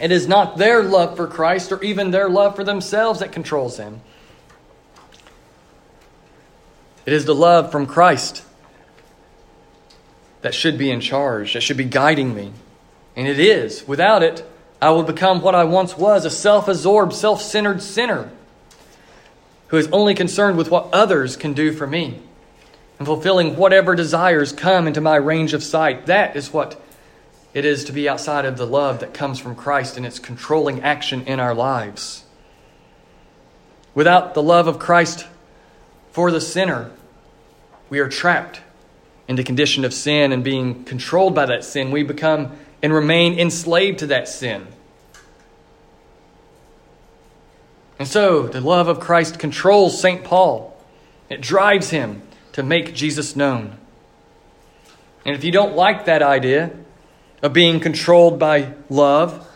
It 0.00 0.10
is 0.10 0.28
not 0.28 0.58
their 0.58 0.82
love 0.82 1.16
for 1.16 1.26
Christ 1.26 1.72
or 1.72 1.82
even 1.82 2.10
their 2.10 2.28
love 2.28 2.56
for 2.56 2.64
themselves 2.64 3.20
that 3.20 3.32
controls 3.32 3.76
them. 3.76 4.00
It 7.06 7.12
is 7.12 7.24
the 7.24 7.34
love 7.34 7.70
from 7.70 7.86
Christ 7.86 8.42
that 10.42 10.54
should 10.54 10.76
be 10.76 10.90
in 10.90 11.00
charge, 11.00 11.54
that 11.54 11.62
should 11.62 11.76
be 11.76 11.84
guiding 11.84 12.34
me. 12.34 12.52
And 13.14 13.26
it 13.26 13.38
is. 13.38 13.86
Without 13.86 14.22
it, 14.22 14.46
I 14.80 14.90
will 14.90 15.02
become 15.02 15.40
what 15.40 15.54
I 15.54 15.64
once 15.64 15.96
was 15.96 16.24
a 16.24 16.30
self 16.30 16.68
absorbed, 16.68 17.14
self 17.14 17.40
centered 17.40 17.82
sinner 17.82 18.30
who 19.68 19.76
is 19.76 19.88
only 19.88 20.14
concerned 20.14 20.56
with 20.56 20.70
what 20.70 20.88
others 20.92 21.36
can 21.36 21.52
do 21.52 21.72
for 21.72 21.86
me 21.86 22.20
and 22.98 23.06
fulfilling 23.06 23.56
whatever 23.56 23.94
desires 23.94 24.52
come 24.52 24.86
into 24.86 25.00
my 25.00 25.16
range 25.16 25.54
of 25.54 25.62
sight. 25.62 26.06
That 26.06 26.36
is 26.36 26.52
what 26.52 26.80
it 27.52 27.64
is 27.64 27.84
to 27.84 27.92
be 27.92 28.08
outside 28.08 28.44
of 28.44 28.58
the 28.58 28.66
love 28.66 29.00
that 29.00 29.14
comes 29.14 29.38
from 29.38 29.56
Christ 29.56 29.96
and 29.96 30.06
its 30.06 30.18
controlling 30.18 30.82
action 30.82 31.22
in 31.22 31.40
our 31.40 31.54
lives. 31.54 32.24
Without 33.94 34.34
the 34.34 34.42
love 34.42 34.66
of 34.66 34.78
Christ 34.78 35.26
for 36.12 36.30
the 36.30 36.40
sinner, 36.40 36.90
we 37.88 37.98
are 37.98 38.08
trapped 38.08 38.60
in 39.26 39.36
the 39.36 39.44
condition 39.44 39.84
of 39.84 39.92
sin 39.92 40.32
and 40.32 40.44
being 40.44 40.84
controlled 40.84 41.34
by 41.34 41.46
that 41.46 41.64
sin. 41.64 41.90
We 41.90 42.02
become 42.02 42.52
and 42.82 42.92
remain 42.92 43.38
enslaved 43.38 43.98
to 44.00 44.06
that 44.08 44.28
sin. 44.28 44.66
And 47.98 48.06
so, 48.06 48.46
the 48.46 48.60
love 48.60 48.88
of 48.88 49.00
Christ 49.00 49.38
controls 49.38 50.00
St. 50.00 50.22
Paul. 50.22 50.76
It 51.30 51.40
drives 51.40 51.90
him 51.90 52.22
to 52.52 52.62
make 52.62 52.94
Jesus 52.94 53.34
known. 53.34 53.78
And 55.24 55.34
if 55.34 55.44
you 55.44 55.50
don't 55.50 55.74
like 55.74 56.04
that 56.04 56.22
idea 56.22 56.70
of 57.42 57.52
being 57.52 57.80
controlled 57.80 58.38
by 58.38 58.74
love, 58.88 59.48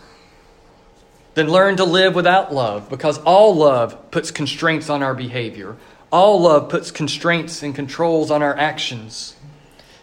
then 1.35 1.49
learn 1.49 1.77
to 1.77 1.85
live 1.85 2.15
without 2.15 2.53
love 2.53 2.91
because 2.91 3.19
all 3.19 3.55
love 3.55 4.11
puts 4.11 4.31
constraints 4.31 4.91
on 4.91 5.03
our 5.03 5.15
behavior. 5.15 5.77
All 6.11 6.41
love 6.41 6.69
puts 6.69 6.91
constraints 6.91 7.63
and 7.63 7.75
controls 7.75 8.31
on 8.31 8.43
our 8.43 8.57
actions. 8.57 9.37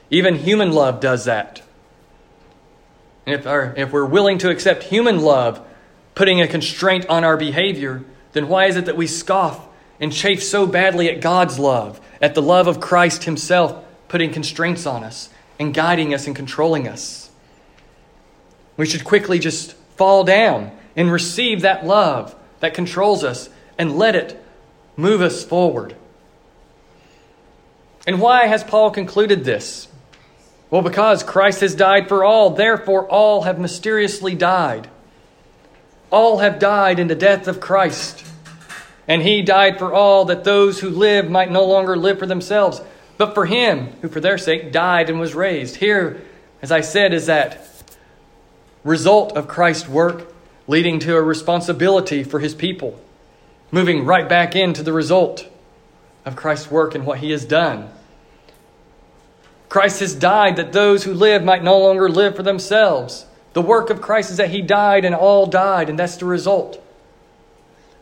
Even 0.10 0.36
human 0.36 0.72
love 0.72 1.02
does 1.02 1.26
that. 1.26 1.62
If, 3.28 3.46
our, 3.46 3.74
if 3.76 3.92
we're 3.92 4.06
willing 4.06 4.38
to 4.40 4.50
accept 4.50 4.84
human 4.84 5.20
love 5.20 5.62
putting 6.16 6.42
a 6.42 6.48
constraint 6.48 7.06
on 7.08 7.26
our 7.26 7.36
behavior, 7.36 8.04
then 8.32 8.48
why 8.48 8.68
is 8.68 8.78
it 8.78 8.86
that 8.86 8.96
we 8.96 9.06
scoff 9.06 9.68
and 10.00 10.14
chafe 10.14 10.42
so 10.42 10.66
badly 10.66 11.10
at 11.10 11.20
God's 11.20 11.60
love, 11.60 12.00
at 12.22 12.36
the 12.36 12.42
love 12.42 12.68
of 12.68 12.80
Christ 12.80 13.26
Himself 13.26 13.84
putting 14.08 14.32
constraints 14.32 14.86
on 14.86 15.04
us 15.04 15.30
and 15.60 15.74
guiding 15.74 16.14
us 16.14 16.26
and 16.26 16.36
controlling 16.36 16.88
us? 16.88 17.30
We 18.78 18.86
should 18.86 19.04
quickly 19.04 19.40
just 19.40 19.74
fall 19.98 20.24
down 20.24 20.72
and 20.96 21.12
receive 21.12 21.62
that 21.62 21.86
love 21.86 22.34
that 22.62 22.74
controls 22.74 23.26
us 23.26 23.50
and 23.78 23.98
let 23.98 24.16
it 24.16 24.42
move 24.96 25.22
us 25.22 25.44
forward. 25.44 25.98
And 28.08 28.22
why 28.22 28.48
has 28.48 28.64
Paul 28.64 28.92
concluded 28.92 29.44
this? 29.44 29.90
Well, 30.70 30.82
because 30.82 31.24
Christ 31.24 31.62
has 31.62 31.76
died 31.76 32.08
for 32.10 32.24
all, 32.24 32.50
therefore 32.50 33.08
all 33.08 33.44
have 33.44 33.60
mysteriously 33.60 34.36
died. 34.36 34.90
All 36.12 36.40
have 36.40 36.60
died 36.60 37.00
in 37.00 37.08
the 37.08 37.16
death 37.16 37.48
of 37.48 37.62
Christ. 37.62 38.26
And 39.08 39.22
he 39.22 39.42
died 39.42 39.80
for 39.80 39.94
all 39.94 40.26
that 40.26 40.44
those 40.44 40.80
who 40.80 40.90
live 40.90 41.30
might 41.30 41.52
no 41.52 41.64
longer 41.64 41.96
live 41.96 42.20
for 42.20 42.26
themselves, 42.26 42.82
but 43.18 43.34
for 43.34 43.46
him 43.46 43.88
who 44.02 44.10
for 44.10 44.20
their 44.20 44.38
sake 44.38 44.74
died 44.74 45.10
and 45.10 45.20
was 45.20 45.34
raised. 45.34 45.78
Here, 45.78 46.22
as 46.62 46.72
I 46.72 46.82
said, 46.82 47.14
is 47.14 47.28
that 47.28 47.66
result 48.84 49.38
of 49.38 49.48
Christ's 49.48 49.88
work 49.88 50.34
leading 50.68 51.00
to 51.00 51.16
a 51.16 51.22
responsibility 51.22 52.24
for 52.24 52.40
his 52.40 52.54
people, 52.54 53.00
moving 53.72 54.04
right 54.04 54.28
back 54.28 54.56
into 54.56 54.84
the 54.84 54.92
result 54.92 55.48
of 56.26 56.36
Christ's 56.36 56.70
work 56.70 56.94
and 56.94 57.06
what 57.06 57.20
he 57.20 57.32
has 57.32 57.46
done. 57.46 57.90
Christ 59.70 60.00
has 60.00 60.16
died 60.16 60.56
that 60.56 60.72
those 60.72 61.04
who 61.04 61.14
live 61.14 61.44
might 61.44 61.64
no 61.64 61.80
longer 61.80 62.10
live 62.10 62.36
for 62.36 62.44
themselves. 62.44 63.26
The 63.54 63.62
work 63.62 63.90
of 63.90 64.02
Christ 64.02 64.32
is 64.32 64.38
that 64.38 64.50
he 64.50 64.62
died 64.62 65.04
and 65.04 65.14
all 65.14 65.46
died, 65.46 65.90
and 65.90 66.00
that's 66.00 66.18
the 66.18 66.26
result. 66.26 66.84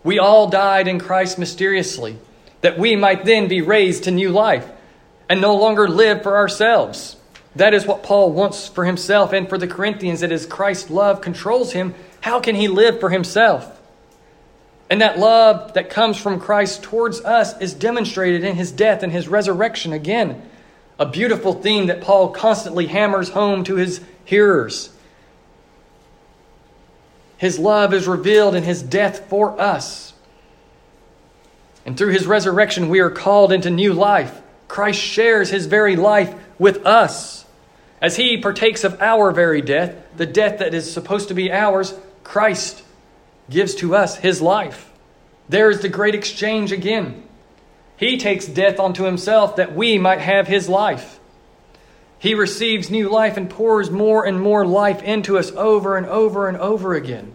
We 0.03 0.19
all 0.19 0.47
died 0.47 0.87
in 0.87 0.99
Christ 0.99 1.39
mysteriously, 1.39 2.17
that 2.61 2.77
we 2.77 2.95
might 2.95 3.25
then 3.25 3.47
be 3.47 3.61
raised 3.61 4.03
to 4.03 4.11
new 4.11 4.29
life 4.29 4.69
and 5.27 5.41
no 5.41 5.55
longer 5.55 5.87
live 5.87 6.21
for 6.21 6.35
ourselves. 6.35 7.15
That 7.55 7.73
is 7.73 7.87
what 7.87 8.03
Paul 8.03 8.31
wants 8.31 8.67
for 8.67 8.85
himself 8.85 9.33
and 9.33 9.49
for 9.49 9.57
the 9.57 9.67
Corinthians, 9.67 10.19
that 10.19 10.31
as 10.31 10.45
Christ's 10.45 10.91
love 10.91 11.21
controls 11.21 11.71
him, 11.71 11.95
how 12.21 12.39
can 12.39 12.55
he 12.55 12.67
live 12.67 12.99
for 12.99 13.09
himself? 13.09 13.71
And 14.89 15.01
that 15.01 15.17
love 15.17 15.73
that 15.73 15.89
comes 15.89 16.17
from 16.17 16.39
Christ 16.39 16.83
towards 16.83 17.21
us 17.21 17.59
is 17.59 17.73
demonstrated 17.73 18.43
in 18.43 18.55
his 18.55 18.71
death 18.71 19.01
and 19.01 19.11
his 19.11 19.27
resurrection 19.27 19.93
again 19.93 20.43
a 20.99 21.05
beautiful 21.05 21.53
theme 21.53 21.87
that 21.87 22.01
Paul 22.01 22.29
constantly 22.29 22.87
hammers 22.87 23.29
home 23.29 23.63
to 23.65 23.75
his 23.75 24.01
hearers. 24.23 24.89
His 27.37 27.59
love 27.59 27.93
is 27.93 28.07
revealed 28.07 28.55
in 28.55 28.63
his 28.63 28.81
death 28.81 29.27
for 29.29 29.59
us. 29.59 30.13
And 31.85 31.97
through 31.97 32.13
his 32.13 32.25
resurrection, 32.25 32.89
we 32.89 32.99
are 32.99 33.09
called 33.09 33.51
into 33.51 33.69
new 33.69 33.93
life. 33.93 34.41
Christ 34.67 34.99
shares 34.99 35.49
his 35.49 35.65
very 35.65 35.95
life 35.95 36.33
with 36.57 36.85
us. 36.85 37.45
As 38.01 38.15
he 38.15 38.37
partakes 38.37 38.83
of 38.83 39.01
our 39.01 39.31
very 39.31 39.61
death, 39.61 39.95
the 40.15 40.25
death 40.25 40.59
that 40.59 40.73
is 40.73 40.91
supposed 40.91 41.27
to 41.27 41.33
be 41.33 41.51
ours, 41.51 41.93
Christ 42.23 42.83
gives 43.49 43.75
to 43.75 43.95
us 43.95 44.15
his 44.17 44.41
life. 44.41 44.91
There 45.49 45.69
is 45.69 45.81
the 45.81 45.89
great 45.89 46.15
exchange 46.15 46.71
again. 46.71 47.23
He 47.97 48.17
takes 48.17 48.45
death 48.45 48.79
onto 48.79 49.03
himself 49.03 49.55
that 49.55 49.75
we 49.75 49.97
might 49.97 50.19
have 50.19 50.47
his 50.47 50.67
life. 50.67 51.19
He 52.19 52.33
receives 52.33 52.89
new 52.89 53.09
life 53.09 53.37
and 53.37 53.49
pours 53.49 53.91
more 53.91 54.25
and 54.25 54.39
more 54.39 54.65
life 54.65 55.03
into 55.03 55.37
us 55.37 55.51
over 55.51 55.95
and 55.97 56.05
over 56.07 56.47
and 56.47 56.57
over 56.57 56.93
again, 56.93 57.33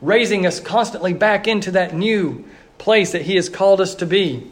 raising 0.00 0.46
us 0.46 0.60
constantly 0.60 1.12
back 1.12 1.48
into 1.48 1.72
that 1.72 1.94
new 1.94 2.44
place 2.78 3.12
that 3.12 3.22
he 3.22 3.34
has 3.36 3.48
called 3.48 3.80
us 3.80 3.96
to 3.96 4.06
be. 4.06 4.50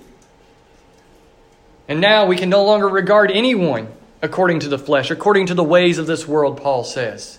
And 1.88 2.00
now 2.00 2.26
we 2.26 2.36
can 2.36 2.50
no 2.50 2.64
longer 2.64 2.88
regard 2.88 3.30
anyone 3.30 3.88
according 4.20 4.60
to 4.60 4.68
the 4.68 4.78
flesh, 4.78 5.10
according 5.10 5.46
to 5.46 5.54
the 5.54 5.64
ways 5.64 5.98
of 5.98 6.06
this 6.06 6.26
world, 6.26 6.60
Paul 6.60 6.84
says. 6.84 7.38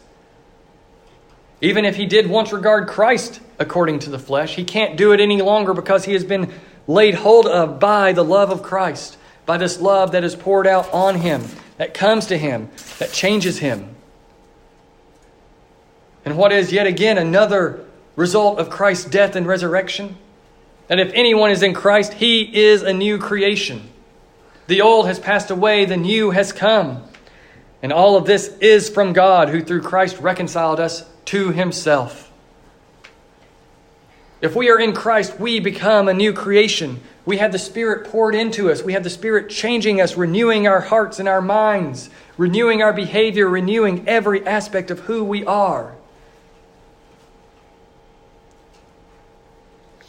Even 1.59 1.85
if 1.85 1.95
he 1.95 2.05
did 2.05 2.27
once 2.27 2.53
regard 2.53 2.87
Christ 2.87 3.41
according 3.59 3.99
to 3.99 4.09
the 4.09 4.19
flesh, 4.19 4.55
he 4.55 4.63
can't 4.63 4.95
do 4.95 5.11
it 5.11 5.19
any 5.19 5.41
longer 5.41 5.73
because 5.73 6.05
he 6.05 6.13
has 6.13 6.23
been 6.23 6.53
laid 6.87 7.15
hold 7.15 7.45
of 7.45 7.79
by 7.79 8.13
the 8.13 8.23
love 8.23 8.49
of 8.49 8.63
Christ, 8.63 9.17
by 9.45 9.57
this 9.57 9.79
love 9.79 10.13
that 10.13 10.23
is 10.23 10.35
poured 10.35 10.65
out 10.65 10.91
on 10.93 11.15
him, 11.15 11.43
that 11.77 11.93
comes 11.93 12.27
to 12.27 12.37
him, 12.37 12.69
that 12.99 13.11
changes 13.11 13.59
him. 13.59 13.95
And 16.25 16.37
what 16.37 16.51
is 16.51 16.73
yet 16.73 16.87
again 16.87 17.17
another 17.17 17.85
result 18.15 18.59
of 18.59 18.69
Christ's 18.69 19.05
death 19.09 19.35
and 19.35 19.45
resurrection? 19.45 20.17
That 20.87 20.99
if 20.99 21.11
anyone 21.13 21.51
is 21.51 21.63
in 21.63 21.73
Christ, 21.73 22.13
he 22.13 22.41
is 22.41 22.81
a 22.81 22.93
new 22.93 23.17
creation. 23.17 23.89
The 24.67 24.81
old 24.81 25.07
has 25.07 25.19
passed 25.19 25.51
away, 25.51 25.85
the 25.85 25.97
new 25.97 26.31
has 26.31 26.51
come. 26.51 27.03
And 27.81 27.93
all 27.93 28.17
of 28.17 28.25
this 28.25 28.47
is 28.59 28.89
from 28.89 29.13
God, 29.13 29.49
who 29.49 29.61
through 29.61 29.81
Christ 29.81 30.19
reconciled 30.19 30.79
us 30.79 31.05
to 31.25 31.51
himself. 31.51 32.26
If 34.39 34.55
we 34.55 34.69
are 34.69 34.79
in 34.79 34.93
Christ, 34.93 35.39
we 35.39 35.59
become 35.59 36.07
a 36.07 36.13
new 36.13 36.31
creation. 36.31 36.99
We 37.25 37.37
have 37.37 37.51
the 37.51 37.59
Spirit 37.59 38.07
poured 38.07 38.35
into 38.35 38.71
us. 38.71 38.83
We 38.83 38.93
have 38.93 39.03
the 39.03 39.09
Spirit 39.09 39.49
changing 39.49 39.99
us, 39.99 40.15
renewing 40.15 40.67
our 40.67 40.81
hearts 40.81 41.19
and 41.19 41.27
our 41.27 41.41
minds, 41.41 42.09
renewing 42.37 42.81
our 42.81 42.93
behavior, 42.93 43.47
renewing 43.47 44.07
every 44.07 44.45
aspect 44.45 44.91
of 44.91 45.01
who 45.01 45.23
we 45.23 45.43
are. 45.45 45.95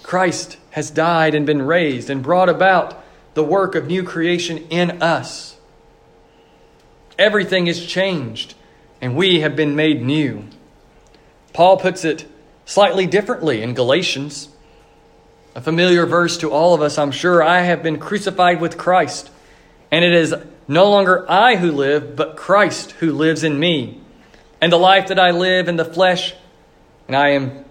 Christ 0.03 0.59
has 0.71 0.91
died 0.91 1.35
and 1.35 1.45
been 1.45 1.63
raised 1.63 2.09
and 2.09 2.23
brought 2.23 2.49
about 2.49 3.03
the 3.35 3.45
work 3.45 3.75
of 3.75 3.87
new 3.87 4.03
creation 4.03 4.59
in 4.71 5.03
us. 5.03 5.57
Everything 7.19 7.67
is 7.67 7.85
changed, 7.85 8.55
and 9.01 9.17
we 9.17 9.41
have 9.41 9.57
been 9.57 9.75
made 9.75 10.03
new. 10.03 10.45
Paul 11.53 11.79
puts 11.79 12.05
it 12.05 12.27
slightly 12.69 13.07
differently 13.07 13.63
in 13.63 13.73
Galatians. 13.73 14.51
A 15.55 15.61
familiar 15.63 16.05
verse 16.05 16.37
to 16.37 16.51
all 16.51 16.75
of 16.75 16.83
us, 16.83 16.99
I'm 16.99 17.11
sure. 17.11 17.43
I 17.43 17.63
have 17.63 17.83
been 17.83 17.99
crucified 17.99 18.61
with 18.61 18.77
Christ, 18.77 19.31
and 19.91 20.05
it 20.05 20.13
is 20.13 20.35
no 20.69 20.91
longer 20.91 21.25
I 21.31 21.57
who 21.57 21.73
live, 21.73 22.15
but 22.15 22.37
Christ 22.37 22.91
who 22.93 23.13
lives 23.13 23.43
in 23.43 23.59
me. 23.59 24.03
And 24.61 24.71
the 24.71 24.77
life 24.77 25.09
that 25.09 25.19
I 25.19 25.31
live 25.31 25.67
in 25.69 25.77
the 25.77 25.85
flesh, 25.85 26.35
and 27.07 27.17
I 27.17 27.31
am 27.31 27.65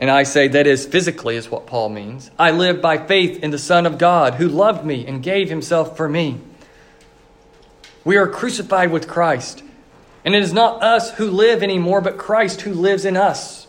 and 0.00 0.10
I 0.10 0.24
say 0.24 0.48
that 0.48 0.66
is 0.66 0.86
physically 0.86 1.36
is 1.36 1.50
what 1.50 1.66
Paul 1.66 1.88
means. 1.88 2.30
I 2.38 2.52
live 2.52 2.80
by 2.80 2.98
faith 2.98 3.42
in 3.42 3.50
the 3.50 3.58
Son 3.58 3.84
of 3.84 3.98
God 3.98 4.34
who 4.34 4.48
loved 4.48 4.84
me 4.84 5.06
and 5.06 5.22
gave 5.22 5.48
himself 5.48 5.96
for 5.96 6.08
me. 6.08 6.40
We 8.04 8.16
are 8.16 8.28
crucified 8.28 8.92
with 8.92 9.08
Christ. 9.08 9.62
And 10.24 10.36
it 10.36 10.42
is 10.42 10.52
not 10.52 10.84
us 10.84 11.12
who 11.12 11.30
live 11.30 11.64
anymore, 11.64 12.00
but 12.00 12.16
Christ 12.16 12.60
who 12.60 12.72
lives 12.74 13.04
in 13.04 13.16
us. 13.16 13.67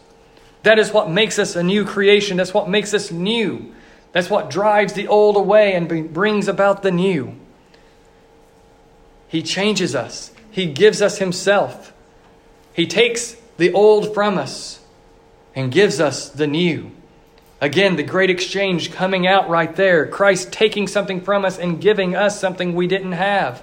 That 0.63 0.79
is 0.79 0.91
what 0.91 1.09
makes 1.09 1.39
us 1.39 1.55
a 1.55 1.63
new 1.63 1.85
creation. 1.85 2.37
That's 2.37 2.53
what 2.53 2.69
makes 2.69 2.93
us 2.93 3.11
new. 3.11 3.73
That's 4.11 4.29
what 4.29 4.49
drives 4.49 4.93
the 4.93 5.07
old 5.07 5.37
away 5.37 5.73
and 5.73 6.13
brings 6.13 6.47
about 6.47 6.83
the 6.83 6.91
new. 6.91 7.35
He 9.27 9.43
changes 9.43 9.95
us, 9.95 10.31
He 10.51 10.65
gives 10.65 11.01
us 11.01 11.19
Himself. 11.19 11.93
He 12.73 12.87
takes 12.87 13.35
the 13.57 13.73
old 13.73 14.13
from 14.13 14.37
us 14.37 14.79
and 15.53 15.71
gives 15.71 15.99
us 15.99 16.29
the 16.29 16.47
new. 16.47 16.91
Again, 17.61 17.97
the 17.97 18.03
great 18.03 18.29
exchange 18.29 18.91
coming 18.91 19.27
out 19.27 19.49
right 19.49 19.75
there. 19.75 20.07
Christ 20.07 20.53
taking 20.53 20.87
something 20.87 21.19
from 21.19 21.43
us 21.43 21.59
and 21.59 21.81
giving 21.81 22.15
us 22.15 22.39
something 22.39 22.73
we 22.73 22.87
didn't 22.87 23.11
have. 23.11 23.61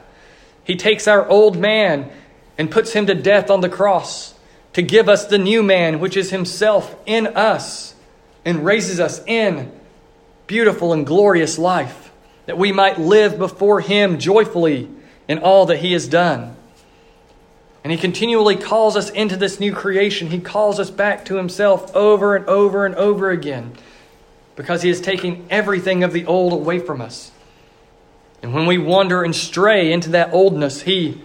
He 0.65 0.76
takes 0.76 1.09
our 1.09 1.26
old 1.26 1.57
man 1.57 2.11
and 2.59 2.71
puts 2.71 2.93
him 2.93 3.07
to 3.07 3.15
death 3.15 3.50
on 3.50 3.62
the 3.62 3.71
cross 3.71 4.35
to 4.76 4.83
give 4.83 5.09
us 5.09 5.25
the 5.25 5.38
new 5.38 5.62
man, 5.62 6.00
which 6.00 6.18
is 6.18 6.30
himself 6.30 6.95
in 7.06 7.28
us, 7.28 7.95
and 8.45 8.62
raises 8.62 9.00
us 9.00 9.25
in 9.25 9.73
beautiful 10.47 10.92
and 10.92 11.06
glorious 11.06 11.59
life, 11.59 12.12
that 12.45 12.59
we 12.59 12.73
might 12.73 13.00
live 13.00 13.38
before 13.38 13.80
him 13.80 14.18
joyfully 14.18 14.87
in 15.28 15.38
all 15.38 15.64
that 15.64 15.78
he 15.78 15.95
has 15.95 16.06
done. 16.06 16.54
And 17.85 17.90
he 17.90 17.97
continually 17.97 18.54
calls 18.54 18.97
us 18.97 19.09
into 19.09 19.38
this 19.38 19.59
new 19.59 19.73
creation. 19.73 20.28
He 20.28 20.40
calls 20.40 20.78
us 20.78 20.90
back 20.90 21.25
to 21.25 21.37
himself 21.37 21.97
over 21.97 22.37
and 22.37 22.45
over 22.45 22.85
and 22.85 22.95
over 22.97 23.30
again 23.30 23.73
because 24.56 24.83
he 24.83 24.90
is 24.90 25.00
taking 25.00 25.47
everything 25.49 26.04
of 26.04 26.12
the 26.12 26.26
old 26.26 26.52
away 26.52 26.80
from 26.80 27.00
us. 27.00 27.30
And 28.42 28.52
when 28.52 28.66
we 28.66 28.76
wander 28.76 29.23
and 29.23 29.35
stray 29.35 29.90
into 29.90 30.11
that 30.11 30.35
oldness, 30.35 30.83
he 30.83 31.23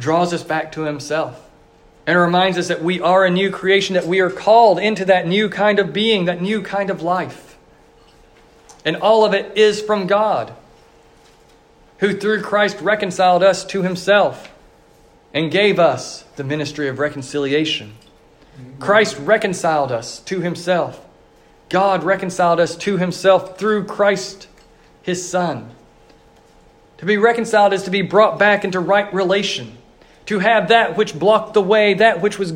draws 0.00 0.34
us 0.34 0.42
back 0.42 0.72
to 0.72 0.80
himself 0.80 1.43
and 2.06 2.18
reminds 2.18 2.58
us 2.58 2.68
that 2.68 2.82
we 2.82 3.00
are 3.00 3.24
a 3.24 3.30
new 3.30 3.50
creation, 3.50 3.94
that 3.94 4.06
we 4.06 4.20
are 4.20 4.30
called 4.30 4.78
into 4.78 5.04
that 5.06 5.26
new 5.26 5.48
kind 5.48 5.78
of 5.78 5.92
being, 5.92 6.26
that 6.26 6.42
new 6.42 6.62
kind 6.62 6.90
of 6.90 7.02
life. 7.02 7.56
And 8.84 8.96
all 8.96 9.24
of 9.24 9.32
it 9.32 9.56
is 9.56 9.80
from 9.80 10.06
God, 10.06 10.52
who 11.98 12.14
through 12.14 12.42
Christ 12.42 12.80
reconciled 12.80 13.42
us 13.42 13.64
to 13.66 13.82
himself 13.82 14.52
and 15.32 15.50
gave 15.50 15.78
us 15.78 16.24
the 16.36 16.44
ministry 16.44 16.88
of 16.88 16.98
reconciliation. 16.98 17.94
Christ 18.78 19.18
reconciled 19.18 19.90
us 19.90 20.20
to 20.20 20.40
himself. 20.40 21.04
God 21.70 22.04
reconciled 22.04 22.60
us 22.60 22.76
to 22.76 22.98
himself 22.98 23.58
through 23.58 23.86
Christ, 23.86 24.46
his 25.02 25.28
Son. 25.28 25.70
To 26.98 27.06
be 27.06 27.16
reconciled 27.16 27.72
is 27.72 27.82
to 27.84 27.90
be 27.90 28.02
brought 28.02 28.38
back 28.38 28.64
into 28.64 28.78
right 28.78 29.12
relation, 29.12 29.76
to 30.26 30.38
have 30.38 30.68
that 30.68 30.96
which 30.96 31.18
blocked 31.18 31.54
the 31.54 31.62
way, 31.62 31.94
that 31.94 32.20
which 32.20 32.38
was 32.38 32.54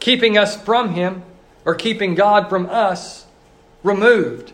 keeping 0.00 0.36
us 0.36 0.60
from 0.62 0.94
him, 0.94 1.22
or 1.64 1.74
keeping 1.74 2.14
God 2.14 2.48
from 2.48 2.66
us, 2.66 3.26
removed. 3.82 4.52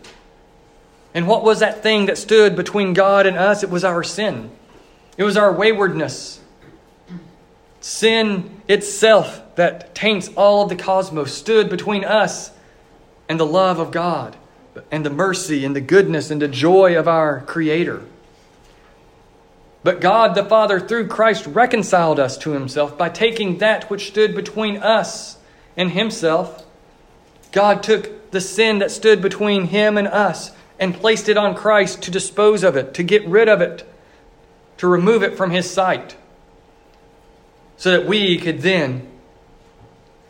And 1.13 1.27
what 1.27 1.43
was 1.43 1.59
that 1.59 1.83
thing 1.83 2.07
that 2.07 2.17
stood 2.17 2.55
between 2.55 2.93
God 2.93 3.25
and 3.25 3.37
us? 3.37 3.63
It 3.63 3.69
was 3.69 3.83
our 3.83 4.03
sin. 4.03 4.49
It 5.17 5.23
was 5.23 5.37
our 5.37 5.51
waywardness 5.51 6.39
sin 7.83 8.61
itself 8.69 9.41
that 9.55 9.93
taints 9.93 10.29
all 10.37 10.63
of 10.63 10.69
the 10.69 10.75
cosmos 10.75 11.33
stood 11.33 11.69
between 11.69 12.05
us 12.05 12.49
and 13.27 13.39
the 13.39 13.45
love 13.45 13.77
of 13.77 13.91
God 13.91 14.35
and 14.89 15.05
the 15.05 15.09
mercy 15.09 15.65
and 15.65 15.75
the 15.75 15.81
goodness 15.81 16.31
and 16.31 16.41
the 16.41 16.47
joy 16.47 16.97
of 16.97 17.07
our 17.07 17.41
Creator. 17.41 18.01
But 19.83 19.99
God 19.99 20.33
the 20.33 20.45
Father, 20.45 20.79
through 20.79 21.07
Christ, 21.07 21.45
reconciled 21.45 22.19
us 22.19 22.37
to 22.39 22.51
Himself 22.51 22.97
by 22.97 23.09
taking 23.09 23.57
that 23.57 23.89
which 23.89 24.07
stood 24.07 24.33
between 24.33 24.77
us 24.77 25.37
and 25.75 25.91
Himself. 25.91 26.65
God 27.51 27.83
took 27.83 28.31
the 28.31 28.41
sin 28.41 28.79
that 28.79 28.91
stood 28.91 29.21
between 29.21 29.65
Him 29.65 29.97
and 29.97 30.07
us 30.07 30.51
and 30.79 30.95
placed 30.95 31.29
it 31.29 31.37
on 31.37 31.53
Christ 31.53 32.01
to 32.03 32.11
dispose 32.11 32.63
of 32.63 32.75
it, 32.75 32.93
to 32.95 33.03
get 33.03 33.27
rid 33.27 33.49
of 33.49 33.61
it, 33.61 33.87
to 34.77 34.87
remove 34.87 35.21
it 35.21 35.37
from 35.37 35.51
His 35.51 35.69
sight 35.69 36.15
so 37.77 37.91
that 37.91 38.05
we 38.05 38.37
could 38.37 38.61
then 38.61 39.07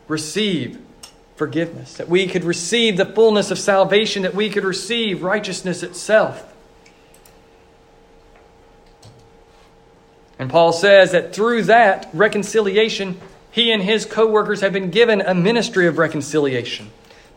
receive 0.08 0.80
forgiveness, 1.36 1.94
that 1.94 2.08
we 2.08 2.26
could 2.26 2.44
receive 2.44 2.96
the 2.96 3.06
fullness 3.06 3.50
of 3.50 3.58
salvation, 3.58 4.22
that 4.22 4.34
we 4.34 4.50
could 4.50 4.64
receive 4.64 5.22
righteousness 5.22 5.82
itself. 5.82 6.53
And 10.38 10.50
Paul 10.50 10.72
says 10.72 11.12
that 11.12 11.34
through 11.34 11.62
that 11.64 12.08
reconciliation, 12.12 13.20
he 13.50 13.70
and 13.70 13.82
his 13.82 14.04
co 14.04 14.26
workers 14.26 14.60
have 14.62 14.72
been 14.72 14.90
given 14.90 15.20
a 15.20 15.34
ministry 15.34 15.86
of 15.86 15.98
reconciliation. 15.98 16.90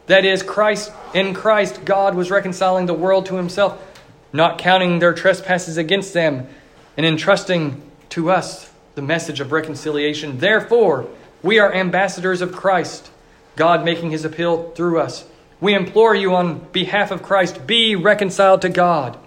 That 0.08 0.26
is, 0.26 0.42
Christ 0.42 0.92
in 1.14 1.34
Christ, 1.34 1.86
God 1.86 2.16
was 2.16 2.32
reconciling 2.32 2.86
the 2.86 2.94
world 2.94 3.28
to 3.28 3.36
himself, 3.36 3.80
not 4.34 4.58
counting 4.58 5.00
their 5.00 5.14
trespasses 5.14 5.78
against 5.78 6.14
them, 6.14 6.48
and 6.96 7.06
entrusting 7.06 7.82
to 8.10 8.32
us 8.32 8.72
the 8.96 9.02
message 9.02 9.40
of 9.40 9.52
reconciliation. 9.52 10.40
Therefore, 10.40 11.08
we 11.44 11.60
are 11.60 11.72
ambassadors 11.72 12.42
of 12.42 12.52
Christ, 12.52 13.12
God 13.56 13.86
making 13.86 14.12
his 14.12 14.26
appeal 14.26 14.72
through 14.72 15.00
us. 15.00 15.26
We 15.60 15.76
implore 15.76 16.16
you 16.16 16.36
on 16.36 16.60
behalf 16.72 17.12
of 17.12 17.22
Christ, 17.22 17.68
be 17.68 17.96
reconciled 17.96 18.62
to 18.64 18.70
God. 18.70 19.18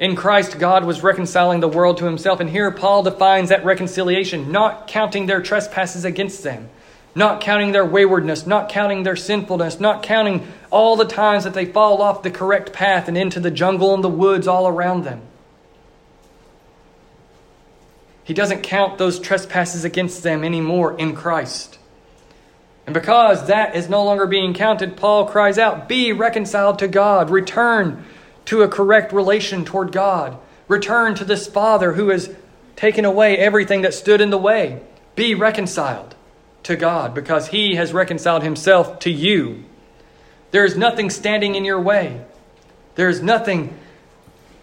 In 0.00 0.14
Christ, 0.14 0.58
God 0.58 0.84
was 0.84 1.02
reconciling 1.02 1.60
the 1.60 1.68
world 1.68 1.98
to 1.98 2.04
himself. 2.04 2.38
And 2.40 2.48
here 2.48 2.70
Paul 2.70 3.02
defines 3.02 3.48
that 3.48 3.64
reconciliation, 3.64 4.52
not 4.52 4.86
counting 4.86 5.26
their 5.26 5.42
trespasses 5.42 6.04
against 6.04 6.44
them, 6.44 6.70
not 7.14 7.40
counting 7.40 7.72
their 7.72 7.84
waywardness, 7.84 8.46
not 8.46 8.68
counting 8.68 9.02
their 9.02 9.16
sinfulness, 9.16 9.80
not 9.80 10.04
counting 10.04 10.46
all 10.70 10.94
the 10.94 11.04
times 11.04 11.44
that 11.44 11.54
they 11.54 11.64
fall 11.64 12.00
off 12.00 12.22
the 12.22 12.30
correct 12.30 12.72
path 12.72 13.08
and 13.08 13.18
into 13.18 13.40
the 13.40 13.50
jungle 13.50 13.92
and 13.92 14.04
the 14.04 14.08
woods 14.08 14.46
all 14.46 14.68
around 14.68 15.02
them. 15.02 15.20
He 18.22 18.34
doesn't 18.34 18.62
count 18.62 18.98
those 18.98 19.18
trespasses 19.18 19.84
against 19.84 20.22
them 20.22 20.44
anymore 20.44 20.96
in 20.96 21.16
Christ. 21.16 21.78
And 22.86 22.94
because 22.94 23.48
that 23.48 23.74
is 23.74 23.88
no 23.88 24.04
longer 24.04 24.26
being 24.26 24.54
counted, 24.54 24.96
Paul 24.96 25.26
cries 25.26 25.58
out, 25.58 25.88
Be 25.88 26.12
reconciled 26.12 26.78
to 26.78 26.88
God. 26.88 27.30
Return 27.30 28.04
to 28.48 28.62
a 28.62 28.68
correct 28.68 29.12
relation 29.12 29.62
toward 29.62 29.92
God. 29.92 30.38
Return 30.68 31.14
to 31.16 31.24
this 31.26 31.46
Father 31.46 31.92
who 31.92 32.08
has 32.08 32.34
taken 32.76 33.04
away 33.04 33.36
everything 33.36 33.82
that 33.82 33.92
stood 33.92 34.22
in 34.22 34.30
the 34.30 34.38
way. 34.38 34.80
Be 35.14 35.34
reconciled 35.34 36.14
to 36.62 36.74
God 36.74 37.14
because 37.14 37.48
He 37.48 37.74
has 37.74 37.92
reconciled 37.92 38.42
Himself 38.42 39.00
to 39.00 39.10
you. 39.10 39.64
There 40.50 40.64
is 40.64 40.78
nothing 40.78 41.10
standing 41.10 41.56
in 41.56 41.66
your 41.66 41.78
way, 41.78 42.24
there 42.94 43.10
is 43.10 43.22
nothing 43.22 43.76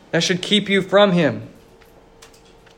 that 0.10 0.24
should 0.24 0.42
keep 0.42 0.68
you 0.68 0.82
from 0.82 1.12
Him. 1.12 1.48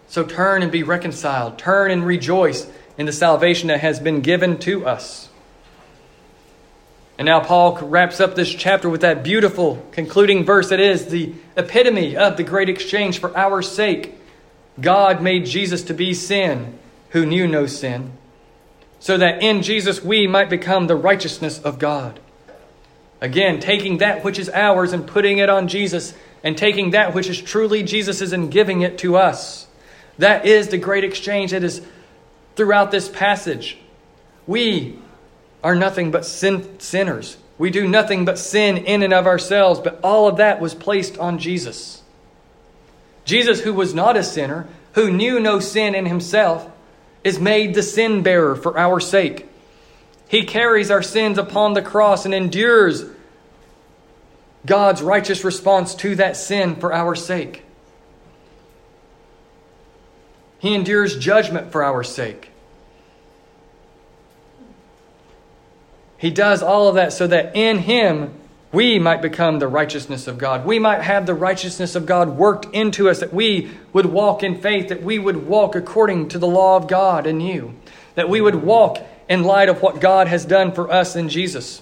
So 0.09 0.25
turn 0.25 0.61
and 0.61 0.71
be 0.71 0.83
reconciled. 0.83 1.57
Turn 1.57 1.89
and 1.89 2.05
rejoice 2.05 2.69
in 2.97 3.05
the 3.05 3.13
salvation 3.13 3.69
that 3.69 3.79
has 3.79 4.01
been 4.01 4.19
given 4.19 4.57
to 4.59 4.85
us. 4.85 5.26
And 7.17 7.25
now 7.25 7.39
Paul 7.39 7.77
wraps 7.77 8.19
up 8.19 8.35
this 8.35 8.53
chapter 8.53 8.89
with 8.89 9.01
that 9.01 9.23
beautiful 9.23 9.83
concluding 9.91 10.45
verse 10.45 10.69
that 10.69 10.79
is 10.79 11.07
the 11.07 11.33
epitome 11.55 12.15
of 12.15 12.37
the 12.37 12.43
great 12.43 12.69
exchange 12.69 13.19
for 13.19 13.35
our 13.35 13.61
sake. 13.63 14.15
God 14.79 15.21
made 15.23 15.45
Jesus 15.45 15.83
to 15.83 15.95
be 15.95 16.13
sin 16.13 16.77
who 17.09 17.25
knew 17.25 17.47
no 17.47 17.65
sin, 17.65 18.11
so 18.99 19.17
that 19.17 19.41
in 19.41 19.63
Jesus 19.63 20.03
we 20.03 20.27
might 20.27 20.49
become 20.49 20.85
the 20.85 20.95
righteousness 20.95 21.57
of 21.59 21.79
God. 21.79 22.19
Again, 23.19 23.59
taking 23.59 23.97
that 23.97 24.23
which 24.23 24.37
is 24.37 24.49
ours 24.49 24.93
and 24.93 25.07
putting 25.07 25.39
it 25.39 25.49
on 25.49 25.67
Jesus, 25.67 26.13
and 26.43 26.55
taking 26.55 26.91
that 26.91 27.15
which 27.15 27.27
is 27.27 27.41
truly 27.41 27.81
Jesus's 27.81 28.31
and 28.31 28.51
giving 28.51 28.81
it 28.81 28.99
to 28.99 29.17
us. 29.17 29.65
That 30.19 30.45
is 30.45 30.67
the 30.67 30.77
great 30.77 31.03
exchange 31.03 31.49
that 31.49 31.63
is 31.63 31.81
throughout 32.55 32.91
this 32.91 33.09
passage. 33.09 33.79
We 34.45 34.99
are 35.63 35.75
nothing 35.75 36.11
but 36.11 36.25
sin, 36.25 36.79
sinners. 36.79 37.37
We 37.57 37.69
do 37.69 37.87
nothing 37.87 38.25
but 38.25 38.37
sin 38.37 38.77
in 38.77 39.01
and 39.03 39.13
of 39.13 39.25
ourselves, 39.25 39.79
but 39.79 39.99
all 40.03 40.27
of 40.27 40.37
that 40.37 40.61
was 40.61 40.75
placed 40.75 41.17
on 41.17 41.39
Jesus. 41.39 42.03
Jesus, 43.25 43.61
who 43.61 43.73
was 43.73 43.93
not 43.93 44.15
a 44.15 44.23
sinner, 44.23 44.67
who 44.93 45.11
knew 45.11 45.39
no 45.39 45.59
sin 45.59 45.95
in 45.95 46.05
himself, 46.05 46.69
is 47.23 47.39
made 47.39 47.73
the 47.73 47.83
sin 47.83 48.23
bearer 48.23 48.55
for 48.55 48.77
our 48.77 48.99
sake. 48.99 49.47
He 50.27 50.43
carries 50.43 50.91
our 50.91 51.03
sins 51.03 51.37
upon 51.37 51.73
the 51.73 51.81
cross 51.81 52.25
and 52.25 52.33
endures 52.33 53.05
God's 54.65 55.01
righteous 55.01 55.43
response 55.43 55.95
to 55.95 56.15
that 56.15 56.37
sin 56.37 56.75
for 56.75 56.93
our 56.93 57.15
sake. 57.15 57.63
He 60.59 60.73
endures 60.75 61.17
judgment 61.17 61.71
for 61.71 61.83
our 61.83 62.03
sake. 62.03 62.49
He 66.17 66.31
does 66.31 66.63
all 66.63 66.87
of 66.87 66.95
that 66.95 67.13
so 67.13 67.27
that 67.27 67.55
in 67.55 67.79
Him 67.79 68.33
we 68.71 68.99
might 68.99 69.21
become 69.21 69.59
the 69.59 69.67
righteousness 69.67 70.27
of 70.27 70.37
God. 70.37 70.65
We 70.65 70.79
might 70.79 71.01
have 71.01 71.25
the 71.25 71.33
righteousness 71.33 71.95
of 71.95 72.05
God 72.05 72.37
worked 72.37 72.73
into 72.75 73.09
us, 73.09 73.19
that 73.19 73.33
we 73.33 73.71
would 73.93 74.07
walk 74.07 74.43
in 74.43 74.59
faith, 74.59 74.89
that 74.89 75.03
we 75.03 75.17
would 75.19 75.47
walk 75.47 75.75
according 75.75 76.29
to 76.29 76.39
the 76.39 76.47
law 76.47 76.75
of 76.75 76.87
God 76.87 77.25
in 77.25 77.39
you, 77.39 77.75
that 78.15 78.29
we 78.29 78.41
would 78.41 78.55
walk 78.55 78.97
in 79.29 79.43
light 79.43 79.69
of 79.69 79.81
what 79.81 80.01
God 80.01 80.27
has 80.27 80.45
done 80.45 80.71
for 80.71 80.91
us 80.91 81.15
in 81.15 81.29
Jesus, 81.29 81.81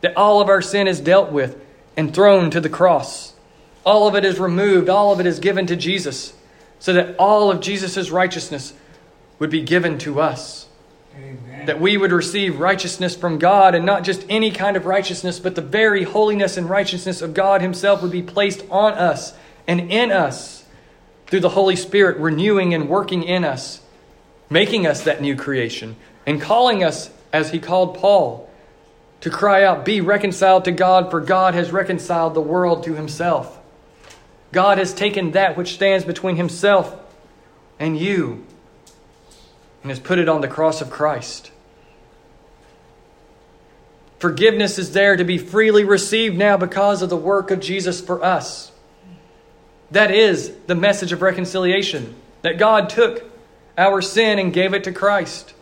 that 0.00 0.16
all 0.16 0.40
of 0.40 0.48
our 0.48 0.62
sin 0.62 0.86
is 0.86 1.00
dealt 1.00 1.30
with 1.30 1.60
and 1.96 2.12
thrown 2.12 2.50
to 2.50 2.60
the 2.60 2.68
cross. 2.68 3.34
All 3.84 4.08
of 4.08 4.16
it 4.16 4.24
is 4.24 4.40
removed, 4.40 4.88
all 4.88 5.12
of 5.12 5.20
it 5.20 5.26
is 5.26 5.38
given 5.38 5.66
to 5.66 5.76
Jesus, 5.76 6.34
so 6.78 6.92
that 6.92 7.16
all 7.16 7.50
of 7.50 7.60
Jesus' 7.60 8.10
righteousness 8.10 8.72
would 9.38 9.50
be 9.50 9.62
given 9.62 9.98
to 9.98 10.20
us. 10.20 10.65
Amen. 11.16 11.66
That 11.66 11.80
we 11.80 11.96
would 11.96 12.12
receive 12.12 12.60
righteousness 12.60 13.16
from 13.16 13.38
God, 13.38 13.74
and 13.74 13.86
not 13.86 14.04
just 14.04 14.24
any 14.28 14.50
kind 14.50 14.76
of 14.76 14.86
righteousness, 14.86 15.38
but 15.38 15.54
the 15.54 15.62
very 15.62 16.04
holiness 16.04 16.56
and 16.56 16.68
righteousness 16.68 17.22
of 17.22 17.34
God 17.34 17.62
Himself 17.62 18.02
would 18.02 18.12
be 18.12 18.22
placed 18.22 18.64
on 18.70 18.92
us 18.94 19.32
and 19.66 19.90
in 19.90 20.12
us 20.12 20.64
through 21.26 21.40
the 21.40 21.48
Holy 21.50 21.76
Spirit, 21.76 22.18
renewing 22.18 22.74
and 22.74 22.88
working 22.88 23.22
in 23.22 23.44
us, 23.44 23.80
making 24.48 24.86
us 24.86 25.02
that 25.02 25.20
new 25.20 25.34
creation, 25.34 25.96
and 26.26 26.40
calling 26.40 26.84
us, 26.84 27.10
as 27.32 27.50
He 27.50 27.58
called 27.58 27.96
Paul, 27.96 28.46
to 29.20 29.30
cry 29.30 29.64
out, 29.64 29.84
Be 29.84 30.00
reconciled 30.00 30.64
to 30.66 30.72
God, 30.72 31.10
for 31.10 31.20
God 31.20 31.54
has 31.54 31.72
reconciled 31.72 32.34
the 32.34 32.40
world 32.40 32.84
to 32.84 32.94
himself. 32.94 33.58
God 34.52 34.78
has 34.78 34.94
taken 34.94 35.32
that 35.32 35.56
which 35.56 35.74
stands 35.74 36.04
between 36.04 36.36
himself 36.36 36.96
and 37.78 37.98
you 37.98 38.46
and 39.86 39.90
has 39.92 40.00
put 40.00 40.18
it 40.18 40.28
on 40.28 40.40
the 40.40 40.48
cross 40.48 40.80
of 40.80 40.90
Christ. 40.90 41.52
Forgiveness 44.18 44.80
is 44.80 44.92
there 44.92 45.16
to 45.16 45.22
be 45.22 45.38
freely 45.38 45.84
received 45.84 46.36
now 46.36 46.56
because 46.56 47.02
of 47.02 47.08
the 47.08 47.16
work 47.16 47.52
of 47.52 47.60
Jesus 47.60 48.00
for 48.00 48.24
us. 48.24 48.72
That 49.92 50.10
is 50.10 50.50
the 50.66 50.74
message 50.74 51.12
of 51.12 51.22
reconciliation 51.22 52.16
that 52.42 52.58
God 52.58 52.90
took 52.90 53.30
our 53.78 54.02
sin 54.02 54.40
and 54.40 54.52
gave 54.52 54.74
it 54.74 54.82
to 54.82 54.92
Christ. 54.92 55.54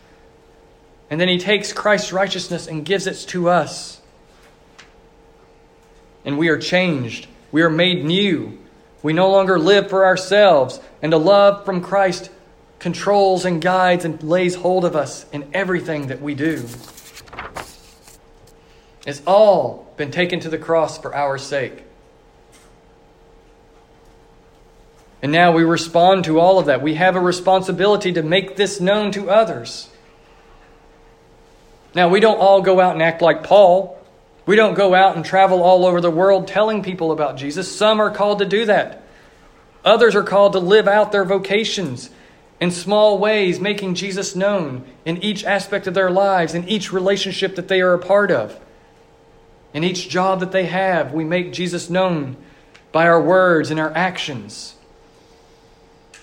And 1.11 1.21
then 1.21 1.27
he 1.27 1.37
takes 1.37 1.71
Christ's 1.71 2.11
righteousness 2.11 2.65
and 2.65 2.83
gives 2.83 3.05
it 3.05 3.27
to 3.27 3.49
us. 3.49 4.01
And 6.25 6.39
we 6.39 6.47
are 6.47 6.57
changed. 6.57 7.27
We 7.51 7.61
are 7.61 7.69
made 7.69 8.03
new. 8.03 8.57
We 9.03 9.13
no 9.13 9.29
longer 9.29 9.59
live 9.59 9.87
for 9.87 10.03
ourselves. 10.03 10.79
And 11.03 11.13
the 11.13 11.19
love 11.19 11.63
from 11.63 11.81
Christ 11.81 12.31
controls 12.85 13.45
and 13.45 13.63
guides 13.63 14.05
and 14.05 14.21
lays 14.21 14.53
hold 14.53 14.85
of 14.85 14.95
us 14.95 15.25
in 15.31 15.49
everything 15.55 16.05
that 16.05 16.21
we 16.21 16.35
do. 16.35 16.63
It's 19.07 19.23
all 19.25 19.91
been 19.97 20.11
taken 20.11 20.39
to 20.41 20.49
the 20.49 20.59
cross 20.59 20.99
for 20.99 21.15
our 21.15 21.39
sake. 21.39 21.83
And 25.23 25.31
now 25.31 25.51
we 25.51 25.63
respond 25.63 26.25
to 26.25 26.39
all 26.39 26.59
of 26.59 26.67
that. 26.67 26.83
We 26.83 26.93
have 26.93 27.15
a 27.15 27.19
responsibility 27.19 28.13
to 28.13 28.21
make 28.21 28.55
this 28.55 28.79
known 28.79 29.11
to 29.13 29.31
others. 29.31 29.89
Now, 31.95 32.09
we 32.09 32.19
don't 32.19 32.37
all 32.37 32.61
go 32.61 32.79
out 32.79 32.93
and 32.93 33.01
act 33.01 33.19
like 33.19 33.41
Paul. 33.41 33.99
We 34.45 34.55
don't 34.55 34.75
go 34.75 34.93
out 34.93 35.15
and 35.15 35.25
travel 35.25 35.63
all 35.63 35.87
over 35.87 36.01
the 36.01 36.11
world 36.11 36.47
telling 36.47 36.83
people 36.83 37.11
about 37.11 37.37
Jesus. 37.37 37.75
Some 37.75 37.99
are 37.99 38.11
called 38.11 38.37
to 38.39 38.45
do 38.45 38.65
that. 38.65 39.01
Others 39.83 40.13
are 40.13 40.23
called 40.23 40.53
to 40.53 40.59
live 40.59 40.87
out 40.87 41.11
their 41.11 41.25
vocations 41.25 42.11
in 42.59 42.71
small 42.71 43.17
ways, 43.17 43.59
making 43.59 43.95
Jesus 43.95 44.35
known 44.35 44.85
in 45.03 45.21
each 45.21 45.43
aspect 45.43 45.87
of 45.87 45.93
their 45.93 46.09
lives, 46.09 46.53
in 46.53 46.67
each 46.67 46.91
relationship 46.91 47.55
that 47.55 47.67
they 47.67 47.81
are 47.81 47.93
a 47.93 47.99
part 47.99 48.31
of. 48.31 48.59
In 49.73 49.83
each 49.83 50.07
job 50.07 50.39
that 50.39 50.53
they 50.53 50.65
have, 50.65 51.11
we 51.11 51.25
make 51.25 51.51
Jesus 51.51 51.89
known 51.89 52.37
by 52.93 53.07
our 53.07 53.21
words 53.21 53.71
and 53.71 53.79
our 53.79 53.91
actions. 53.91 54.75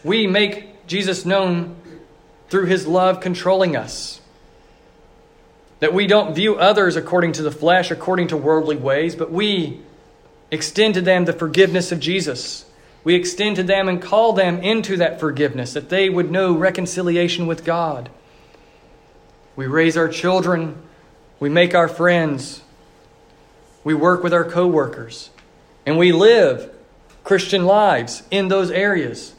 We 0.02 0.26
make 0.26 0.86
Jesus 0.86 1.26
known 1.26 1.76
through 2.48 2.64
his 2.66 2.86
love 2.86 3.20
controlling 3.20 3.76
us. 3.76 4.20
That 5.80 5.92
we 5.92 6.06
don't 6.06 6.34
view 6.34 6.56
others 6.56 6.96
according 6.96 7.32
to 7.32 7.42
the 7.42 7.50
flesh, 7.50 7.90
according 7.90 8.28
to 8.28 8.36
worldly 8.36 8.76
ways, 8.76 9.14
but 9.14 9.30
we 9.30 9.80
extend 10.50 10.94
to 10.94 11.00
them 11.00 11.24
the 11.24 11.32
forgiveness 11.32 11.92
of 11.92 12.00
Jesus. 12.00 12.64
We 13.04 13.14
extend 13.14 13.56
to 13.56 13.62
them 13.62 13.88
and 13.88 14.00
call 14.00 14.32
them 14.32 14.58
into 14.58 14.96
that 14.98 15.18
forgiveness, 15.18 15.72
that 15.72 15.88
they 15.88 16.08
would 16.08 16.30
know 16.30 16.54
reconciliation 16.54 17.46
with 17.46 17.64
God. 17.64 18.10
We 19.56 19.66
raise 19.66 19.96
our 19.96 20.08
children, 20.08 20.80
we 21.40 21.48
make 21.48 21.74
our 21.74 21.88
friends, 21.88 22.62
we 23.84 23.94
work 23.94 24.22
with 24.22 24.32
our 24.32 24.44
coworkers, 24.44 25.30
and 25.84 25.98
we 25.98 26.12
live 26.12 26.72
Christian 27.24 27.64
lives 27.64 28.22
in 28.30 28.48
those 28.48 28.70
areas. 28.70 29.34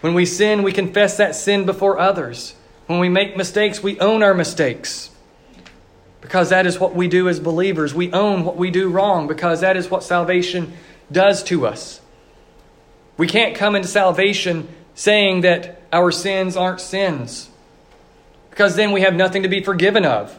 When 0.00 0.14
we 0.14 0.26
sin, 0.26 0.62
we 0.62 0.72
confess 0.72 1.16
that 1.16 1.34
sin 1.34 1.64
before 1.64 1.98
others. 1.98 2.54
When 2.86 2.98
we 2.98 3.08
make 3.08 3.36
mistakes, 3.36 3.82
we 3.82 3.98
own 4.00 4.22
our 4.22 4.34
mistakes. 4.34 5.10
Because 6.20 6.50
that 6.50 6.66
is 6.66 6.78
what 6.78 6.94
we 6.94 7.08
do 7.08 7.28
as 7.28 7.40
believers. 7.40 7.94
We 7.94 8.12
own 8.12 8.44
what 8.44 8.56
we 8.56 8.70
do 8.70 8.88
wrong 8.88 9.26
because 9.26 9.60
that 9.60 9.76
is 9.76 9.90
what 9.90 10.02
salvation 10.02 10.74
does 11.10 11.42
to 11.44 11.66
us. 11.66 12.00
We 13.16 13.26
can't 13.26 13.54
come 13.54 13.76
into 13.76 13.88
salvation 13.88 14.68
saying 14.94 15.42
that 15.42 15.82
our 15.92 16.10
sins 16.10 16.56
aren't 16.56 16.80
sins 16.80 17.48
because 18.50 18.76
then 18.76 18.92
we 18.92 19.00
have 19.02 19.14
nothing 19.14 19.42
to 19.42 19.48
be 19.48 19.62
forgiven 19.62 20.04
of. 20.04 20.38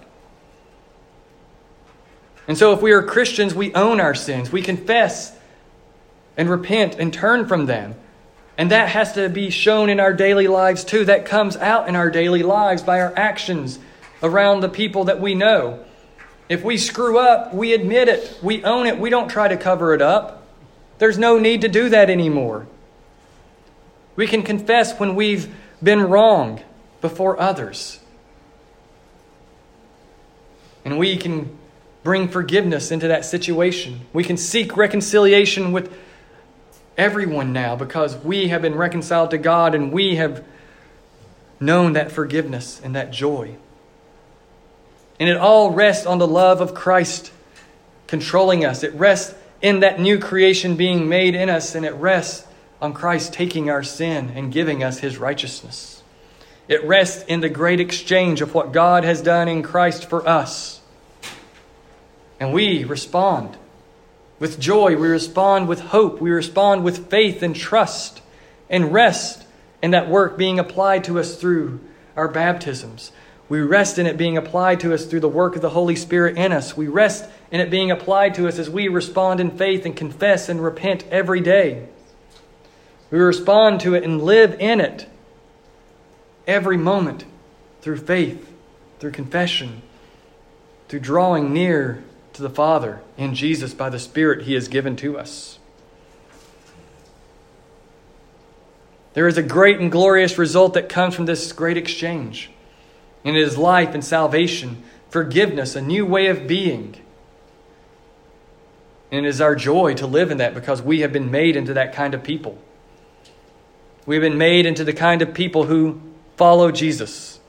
And 2.47 2.58
so, 2.58 2.73
if 2.73 2.82
we 2.82 2.91
are 2.91 3.01
Christians, 3.01 3.56
we 3.56 3.73
own 3.73 3.99
our 3.99 4.13
sins. 4.13 4.51
We 4.51 4.62
confess 4.62 5.36
and 6.38 6.49
repent 6.49 6.95
and 6.95 7.13
turn 7.13 7.47
from 7.47 7.65
them. 7.65 7.95
And 8.58 8.71
that 8.71 8.89
has 8.89 9.13
to 9.13 9.30
be 9.30 9.49
shown 9.49 9.89
in 9.89 9.99
our 9.99 10.13
daily 10.13 10.47
lives 10.47 10.84
too. 10.84 11.06
That 11.06 11.25
comes 11.25 11.58
out 11.58 11.89
in 11.89 11.95
our 11.95 12.10
daily 12.10 12.43
lives 12.43 12.84
by 12.84 13.01
our 13.01 13.13
actions 13.17 13.80
around 14.21 14.62
the 14.62 14.69
people 14.69 15.06
that 15.06 15.19
we 15.19 15.36
know. 15.36 15.84
If 16.47 16.63
we 16.63 16.78
screw 16.78 17.17
up, 17.17 17.54
we 17.54 17.73
admit 17.73 18.08
it, 18.08 18.38
we 18.41 18.63
own 18.63 18.86
it, 18.86 18.99
we 18.99 19.10
don't 19.10 19.28
try 19.28 19.47
to 19.47 19.58
cover 19.58 19.93
it 19.93 20.01
up. 20.01 20.44
There's 20.97 21.17
no 21.17 21.38
need 21.38 21.62
to 21.62 21.67
do 21.67 21.89
that 21.89 22.10
anymore. 22.10 22.67
We 24.15 24.27
can 24.27 24.43
confess 24.43 24.97
when 24.97 25.15
we've 25.15 25.53
been 25.84 26.01
wrong 26.01 26.62
before 27.01 27.39
others. 27.39 27.99
And 30.86 30.97
we 30.97 31.17
can 31.17 31.58
bring 32.03 32.27
forgiveness 32.29 32.91
into 32.91 33.08
that 33.10 33.25
situation. 33.25 34.01
We 34.13 34.23
can 34.23 34.38
seek 34.38 34.77
reconciliation 34.77 35.71
with 35.71 35.91
everyone 36.97 37.51
now 37.51 37.75
because 37.75 38.15
we 38.17 38.47
have 38.49 38.62
been 38.62 38.75
reconciled 38.75 39.31
to 39.31 39.38
God 39.38 39.75
and 39.75 39.91
we 39.91 40.15
have 40.15 40.45
known 41.60 41.93
that 41.93 42.12
forgiveness 42.12 42.79
and 42.84 42.95
that 42.95 43.12
joy. 43.12 43.55
And 45.19 45.29
it 45.29 45.38
all 45.38 45.71
rests 45.71 46.05
on 46.05 46.19
the 46.19 46.27
love 46.27 46.62
of 46.62 46.73
Christ 46.73 47.31
controlling 48.08 48.65
us. 48.65 48.84
It 48.84 48.93
rests 48.93 49.34
in 49.62 49.80
that 49.80 50.00
new 50.00 50.20
creation 50.20 50.76
being 50.76 51.10
made 51.10 51.36
in 51.36 51.50
us, 51.50 51.76
and 51.76 51.86
it 51.86 51.94
rests 51.94 52.48
on 52.82 52.94
Christ 52.94 53.34
taking 53.34 53.70
our 53.70 53.84
sin 53.84 54.32
and 54.36 54.52
giving 54.52 54.84
us 54.84 55.00
his 55.00 55.18
righteousness. 55.18 56.04
It 56.68 56.84
rests 56.84 57.24
in 57.26 57.41
the 57.41 57.50
great 57.50 57.80
exchange 57.80 58.41
of 58.41 58.54
what 58.54 58.72
God 58.72 59.04
has 59.04 59.22
done 59.22 59.48
in 59.48 59.63
Christ 59.63 60.10
for 60.10 60.28
us. 60.28 60.82
And 62.39 62.54
we 62.54 62.84
respond 62.84 63.58
with 64.39 64.60
joy, 64.60 64.98
we 64.98 65.08
respond 65.08 65.68
with 65.68 65.80
hope. 65.80 66.20
We 66.20 66.32
respond 66.32 66.84
with 66.84 67.10
faith 67.10 67.41
and 67.41 67.56
trust 67.56 68.22
and 68.70 68.91
rest 68.91 69.46
in 69.82 69.91
that 69.91 70.10
work 70.10 70.38
being 70.38 70.60
applied 70.60 71.06
to 71.06 71.20
us 71.20 71.36
through 71.36 71.80
our 72.15 72.28
baptisms. 72.28 73.12
We 73.48 73.62
rest 73.62 73.98
in 74.00 74.08
it 74.08 74.18
being 74.18 74.38
applied 74.38 74.80
to 74.82 74.94
us 74.94 75.06
through 75.06 75.20
the 75.22 75.30
work 75.30 75.56
of 75.56 75.62
the 75.62 75.70
Holy 75.70 75.96
Spirit 75.96 76.38
in 76.38 76.52
us. 76.52 76.76
We 76.76 76.88
rest 76.88 77.30
in 77.56 77.62
it 77.62 77.70
being 77.70 77.89
applied 77.89 78.36
to 78.36 78.50
us 78.50 78.60
as 78.60 78.70
we 78.70 78.89
respond 78.89 79.39
in 79.39 79.50
faith 79.50 79.86
and 79.86 79.96
confess 79.96 80.50
and 80.50 80.62
repent 80.62 81.06
every 81.10 81.39
day. 81.39 81.88
We 83.10 83.18
respond 83.18 83.80
to 83.80 83.96
it 83.96 84.04
and 84.04 84.22
live 84.22 84.60
in 84.60 84.82
it 84.82 85.08
every 86.46 86.76
moment 86.76 87.24
through 87.80 88.00
faith, 88.00 88.54
through 89.00 89.12
confession, 89.12 89.84
through 90.89 91.00
drawing 91.00 91.54
near 91.54 92.04
to 92.34 92.41
the 92.41 92.50
Father 92.50 93.02
in 93.15 93.36
Jesus 93.36 93.74
by 93.74 93.89
the 93.89 94.00
Spirit 94.00 94.41
He 94.41 94.54
has 94.56 94.68
given 94.68 94.98
to 94.98 95.18
us. 95.18 95.58
There 99.13 99.30
is 99.30 99.38
a 99.38 99.44
great 99.44 99.80
and 99.80 99.89
glorious 99.89 100.38
result 100.38 100.74
that 100.74 100.89
comes 100.89 101.15
from 101.15 101.26
this 101.26 101.54
great 101.54 101.78
exchange. 101.78 102.52
And 103.24 103.38
it 103.38 103.41
is 103.41 103.58
life 103.58 103.94
and 103.94 104.04
salvation, 104.04 104.84
forgiveness, 105.10 105.78
a 105.78 105.82
new 105.82 106.06
way 106.06 106.28
of 106.28 106.48
being. 106.48 106.98
And 109.12 109.26
it 109.26 109.30
is 109.30 109.41
our 109.41 109.56
joy 109.56 109.94
to 109.96 110.08
live 110.08 110.32
in 110.32 110.38
that 110.38 110.54
because 110.54 110.82
we 110.82 111.02
have 111.02 111.13
been 111.13 111.32
made 111.32 111.56
into 111.56 111.74
that 111.74 111.94
kind 111.94 112.13
of 112.13 112.24
people. 112.24 112.58
We've 114.06 114.22
been 114.22 114.38
made 114.38 114.65
into 114.65 114.84
the 114.84 114.94
kind 114.94 115.22
of 115.22 115.34
people 115.34 115.65
who 115.65 116.02
follow 116.38 116.72
Jesus, 116.72 117.39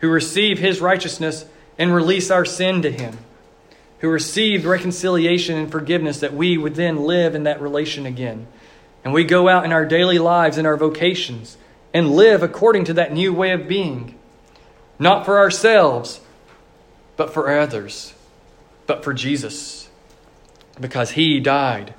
who 0.00 0.08
receive 0.08 0.58
his 0.58 0.80
righteousness 0.80 1.46
and 1.78 1.94
release 1.94 2.30
our 2.30 2.44
sin 2.44 2.82
to 2.82 2.90
him, 2.90 3.18
who 4.00 4.08
receive 4.08 4.66
reconciliation 4.66 5.56
and 5.56 5.70
forgiveness 5.70 6.20
that 6.20 6.34
we 6.34 6.56
would 6.56 6.74
then 6.74 7.04
live 7.04 7.34
in 7.34 7.44
that 7.44 7.60
relation 7.60 8.06
again. 8.06 8.46
And 9.04 9.12
we 9.12 9.24
go 9.24 9.48
out 9.48 9.64
in 9.64 9.72
our 9.72 9.86
daily 9.86 10.18
lives 10.18 10.58
and 10.58 10.66
our 10.66 10.76
vocations 10.76 11.56
and 11.94 12.10
live 12.10 12.42
according 12.42 12.84
to 12.84 12.94
that 12.94 13.12
new 13.12 13.32
way 13.32 13.52
of 13.52 13.68
being, 13.68 14.18
not 14.98 15.24
for 15.24 15.38
ourselves, 15.38 16.20
but 17.16 17.32
for 17.32 17.50
others, 17.50 18.14
but 18.86 19.02
for 19.02 19.14
Jesus, 19.14 19.85
because 20.80 21.12
he 21.12 21.40
died 21.40 21.94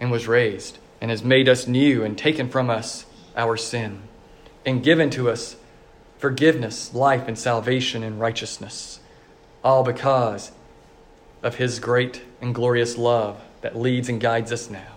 and 0.00 0.10
was 0.10 0.26
raised 0.26 0.78
and 1.00 1.10
has 1.10 1.22
made 1.22 1.48
us 1.48 1.66
new 1.66 2.04
and 2.04 2.16
taken 2.16 2.48
from 2.48 2.70
us 2.70 3.06
our 3.36 3.56
sin 3.56 4.02
and 4.66 4.82
given 4.82 5.10
to 5.10 5.30
us 5.30 5.56
forgiveness, 6.18 6.92
life, 6.92 7.28
and 7.28 7.38
salvation 7.38 8.02
and 8.02 8.20
righteousness, 8.20 9.00
all 9.62 9.84
because 9.84 10.50
of 11.42 11.56
his 11.56 11.78
great 11.78 12.22
and 12.40 12.54
glorious 12.54 12.98
love 12.98 13.40
that 13.60 13.76
leads 13.76 14.08
and 14.08 14.20
guides 14.20 14.52
us 14.52 14.68
now. 14.68 14.94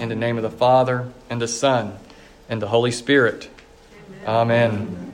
In 0.00 0.08
the 0.08 0.14
name 0.14 0.36
of 0.36 0.42
the 0.42 0.50
Father, 0.50 1.10
and 1.28 1.40
the 1.40 1.48
Son, 1.48 1.98
and 2.48 2.62
the 2.62 2.68
Holy 2.68 2.92
Spirit. 2.92 3.48
Amen. 4.26 4.70
Amen. 4.70 5.13